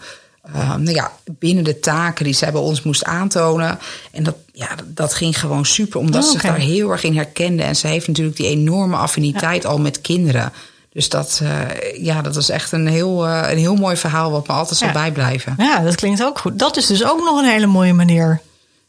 Uh, 0.56 0.76
nou 0.76 0.96
ja, 0.96 1.12
binnen 1.26 1.64
de 1.64 1.80
taken 1.80 2.26
die 2.26 2.34
zij 2.34 2.52
bij 2.52 2.62
ons 2.62 2.84
moest 2.84 3.04
aantonen. 3.04 3.80
En 4.12 4.24
dat, 4.24 4.36
ja, 4.54 4.70
dat 4.86 5.14
ging 5.14 5.40
gewoon 5.40 5.66
super, 5.66 6.00
omdat 6.00 6.24
oh, 6.24 6.30
okay. 6.30 6.42
ze 6.42 6.48
daar 6.48 6.68
heel 6.68 6.92
erg 6.92 7.04
in 7.04 7.16
herkende. 7.16 7.64
En 7.64 7.76
ze 7.76 7.88
heeft 7.88 8.08
natuurlijk 8.08 8.38
die 8.38 8.48
enorme 8.48 8.96
affiniteit 8.96 9.64
ja. 9.64 9.70
al 9.70 9.80
met 9.80 10.02
kinderen. 10.02 10.54
Dus 10.90 11.10
dat, 11.10 11.40
uh, 11.44 12.04
ja, 12.04 12.22
dat 12.22 12.36
was 12.36 12.50
echt 12.50 12.72
een 12.72 12.88
heel, 12.88 13.28
uh, 13.28 13.48
een 13.50 13.58
heel 13.58 13.76
mooi 13.76 13.98
verhaal 13.98 14.32
wat 14.32 14.48
me 14.48 14.54
altijd 14.54 14.78
zal 14.78 14.92
bijblijven. 14.92 15.54
Ja, 15.58 15.80
dat 15.80 15.96
klinkt 15.96 16.24
ook 16.24 16.40
goed. 16.40 16.60
Dat 16.60 16.78
is 16.78 16.86
dus 16.86 17.06
ook 17.06 17.20
nog 17.24 17.40
een 17.40 17.50
hele 17.50 17.66
mooie 17.66 17.94
manier. 17.94 18.42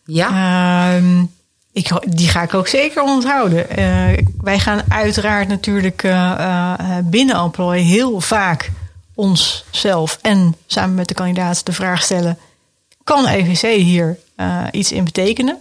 Ja. 0.04 0.96
Uh, 0.96 1.22
ik, 1.72 1.90
die 2.08 2.28
ga 2.28 2.42
ik 2.42 2.54
ook 2.54 2.68
zeker 2.68 3.02
onthouden. 3.02 3.66
Uh, 3.78 4.18
wij 4.40 4.58
gaan 4.58 4.82
uiteraard 4.88 5.48
natuurlijk 5.48 6.02
binnen 7.04 7.36
Employ 7.36 7.78
heel 7.78 8.20
vaak 8.20 8.70
onszelf 9.18 10.18
en 10.22 10.56
samen 10.66 10.94
met 10.94 11.08
de 11.08 11.14
kandidaat 11.14 11.66
de 11.66 11.72
vraag 11.72 12.02
stellen: 12.02 12.38
kan 13.04 13.26
EVC 13.26 13.80
hier 13.80 14.18
uh, 14.36 14.64
iets 14.70 14.92
in 14.92 15.04
betekenen? 15.04 15.56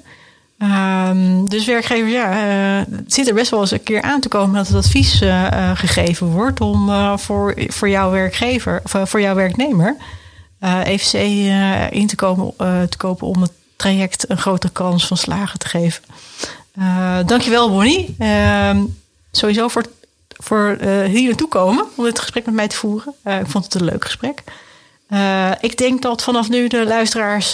Um, 0.59 1.49
dus 1.49 1.65
werkgevers, 1.65 2.11
ja, 2.11 2.29
uh, 2.31 2.85
het 2.97 3.13
zit 3.13 3.27
er 3.27 3.33
best 3.33 3.51
wel 3.51 3.59
eens 3.59 3.71
een 3.71 3.83
keer 3.83 4.01
aan 4.01 4.19
te 4.19 4.27
komen 4.27 4.55
dat 4.55 4.67
het 4.67 4.75
advies 4.75 5.21
uh, 5.21 5.71
gegeven 5.73 6.27
wordt 6.27 6.61
om 6.61 6.89
voor, 7.17 7.53
voor 7.67 7.89
jouw 7.89 8.11
werkgever 8.11 8.81
of 8.83 9.09
voor 9.09 9.21
jouw 9.21 9.35
werknemer 9.35 9.95
EVC 10.83 11.13
in 11.91 12.07
te, 12.07 12.15
komen, 12.15 12.53
te 12.89 12.97
kopen 12.97 13.27
om 13.27 13.41
het 13.41 13.51
traject 13.75 14.29
een 14.29 14.37
grotere 14.37 14.73
kans 14.73 15.07
van 15.07 15.17
slagen 15.17 15.59
te 15.59 15.67
geven. 15.67 16.03
dankjewel, 17.25 17.69
Bonnie. 17.69 18.15
Ehm, 18.17 18.83
sowieso 19.31 19.67
voor 19.67 19.81
het 19.81 19.91
voor 20.37 20.77
uh, 20.81 21.03
hier 21.03 21.27
naartoe 21.27 21.47
komen 21.47 21.85
om 21.95 22.03
dit 22.03 22.19
gesprek 22.19 22.45
met 22.45 22.55
mij 22.55 22.67
te 22.67 22.75
voeren. 22.75 23.13
Uh, 23.23 23.39
ik 23.39 23.47
vond 23.47 23.63
het 23.63 23.73
een 23.73 23.83
leuk 23.83 24.05
gesprek. 24.05 24.43
Uh, 25.09 25.51
ik 25.61 25.77
denk 25.77 26.01
dat 26.01 26.23
vanaf 26.23 26.49
nu 26.49 26.67
de 26.67 26.85
luisteraars, 26.85 27.53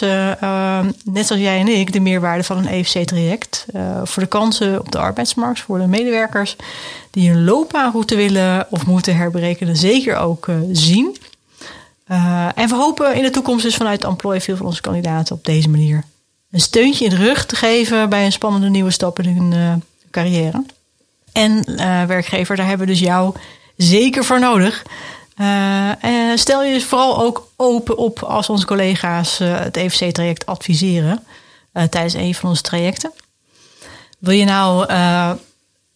net 1.03 1.27
zoals 1.27 1.41
jij 1.41 1.59
en 1.59 1.67
ik, 1.67 1.93
de 1.93 1.99
meerwaarde 1.99 2.43
van 2.43 2.57
een 2.57 2.67
EFC-traject 2.67 3.65
voor 4.03 4.23
de 4.23 4.29
kansen 4.29 4.79
op 4.79 4.91
de 4.91 4.97
arbeidsmarkt, 4.97 5.59
voor 5.59 5.79
de 5.79 5.87
medewerkers 5.87 6.55
die 7.11 7.31
een 7.31 7.43
loopbaanroute 7.43 8.15
willen 8.15 8.67
of 8.69 8.85
moeten 8.85 9.15
herberekenen, 9.15 9.75
zeker 9.75 10.17
ook 10.17 10.47
zien. 10.71 11.17
en 12.55 12.67
we 12.69 12.75
hopen 12.75 13.15
in 13.15 13.23
de 13.23 13.29
toekomst 13.29 13.63
dus 13.63 13.75
vanuit 13.75 14.03
Employ 14.03 14.41
veel 14.41 14.57
van 14.57 14.65
onze 14.65 14.81
kandidaten 14.81 15.35
op 15.35 15.45
deze 15.45 15.69
manier 15.69 16.03
een 16.51 16.59
steuntje 16.59 17.05
in 17.05 17.09
de 17.09 17.15
rug 17.15 17.45
te 17.45 17.55
geven 17.55 18.09
bij 18.09 18.25
een 18.25 18.31
spannende 18.31 18.69
nieuwe 18.69 18.91
stap 18.91 19.19
in 19.19 19.37
hun 19.37 19.83
carrière 20.11 20.63
en 21.33 21.63
uh, 21.67 22.03
werkgever. 22.03 22.55
Daar 22.55 22.67
hebben 22.67 22.87
we 22.87 22.93
dus 22.93 23.01
jou 23.01 23.35
zeker 23.77 24.25
voor 24.25 24.39
nodig. 24.39 24.83
Uh, 25.37 25.91
stel 26.35 26.63
je 26.63 26.73
dus 26.73 26.83
vooral 26.83 27.21
ook 27.21 27.49
open 27.55 27.97
op 27.97 28.23
als 28.23 28.49
onze 28.49 28.65
collega's 28.65 29.39
uh, 29.39 29.59
het 29.59 29.77
EFC-traject 29.77 30.45
adviseren 30.45 31.23
tijdens 31.89 32.13
een 32.13 32.35
van 32.35 32.49
onze 32.49 32.61
trajecten. 32.61 33.11
Wil 34.19 34.33
je 34.33 34.45
nou 34.45 34.87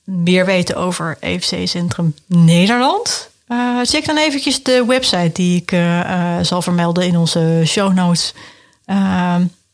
meer 0.04 0.46
weten 0.46 0.76
over 0.76 1.18
EFC 1.20 1.68
Centrum 1.68 2.16
Nederland? 2.26 3.30
check 3.84 4.06
dan 4.06 4.18
eventjes 4.18 4.64
de 4.64 4.86
website 4.88 5.32
die 5.34 5.62
ik 5.62 5.76
zal 6.42 6.62
vermelden 6.62 7.06
in 7.06 7.18
onze 7.18 7.62
show 7.66 7.94
notes. 7.94 8.34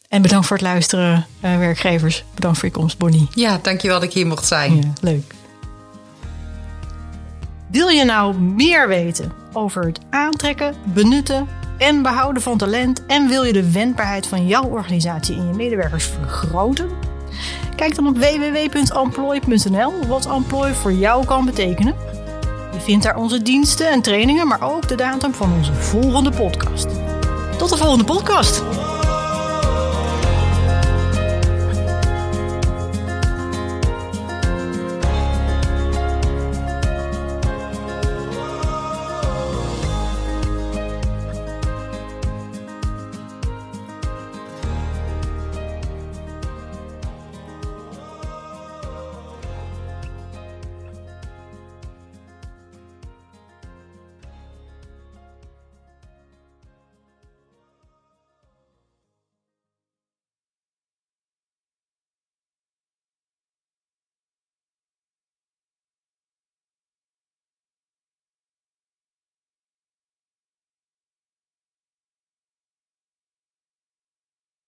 en 0.08 0.21
bedankt 0.21 0.47
voor 0.47 0.58
het 0.58 0.65
luisteren, 0.65 1.28
werkgevers. 1.39 2.23
Bedankt 2.34 2.58
voor 2.60 2.67
je 2.67 2.76
komst, 2.76 2.97
Bonnie. 2.97 3.28
Ja, 3.36 3.60
dankjewel 3.62 3.99
dat 3.99 4.10
ik 4.10 4.13
hier 4.13 4.28
mocht 4.28 4.45
zijn. 4.45 4.76
Ja, 4.76 4.93
leuk. 5.02 5.34
Wil 7.74 7.88
je 7.88 8.04
nou 8.04 8.40
meer 8.40 8.88
weten 8.88 9.32
over 9.54 9.86
het 9.86 10.00
aantrekken, 10.10 10.76
benutten 10.84 11.48
en 11.78 12.02
behouden 12.02 12.42
van 12.42 12.58
talent 12.58 13.06
en 13.06 13.28
wil 13.28 13.44
je 13.44 13.54
de 13.54 13.72
wendbaarheid 13.72 14.28
van 14.28 14.48
jouw 14.48 14.64
organisatie 14.64 15.36
en 15.36 15.48
je 15.48 15.54
medewerkers 15.54 16.06
vergroten? 16.06 16.90
Kijk 17.76 17.96
dan 17.96 18.08
op 18.08 18.18
www.employ.nl 18.18 19.94
wat 20.08 20.26
Employ 20.26 20.74
voor 20.74 20.94
jou 20.94 21.26
kan 21.26 21.46
betekenen. 21.46 21.96
Je 22.74 22.80
vindt 22.80 23.04
daar 23.04 23.18
onze 23.18 23.42
diensten 23.42 23.90
en 23.90 24.02
trainingen, 24.02 24.48
maar 24.48 24.74
ook 24.74 24.88
de 24.88 24.96
datum 24.96 25.34
van 25.34 25.54
onze 25.54 25.74
volgende 25.74 26.32
podcast. 26.32 26.88
Tot 27.58 27.70
de 27.70 27.78
volgende 27.78 28.04
podcast! 28.04 28.83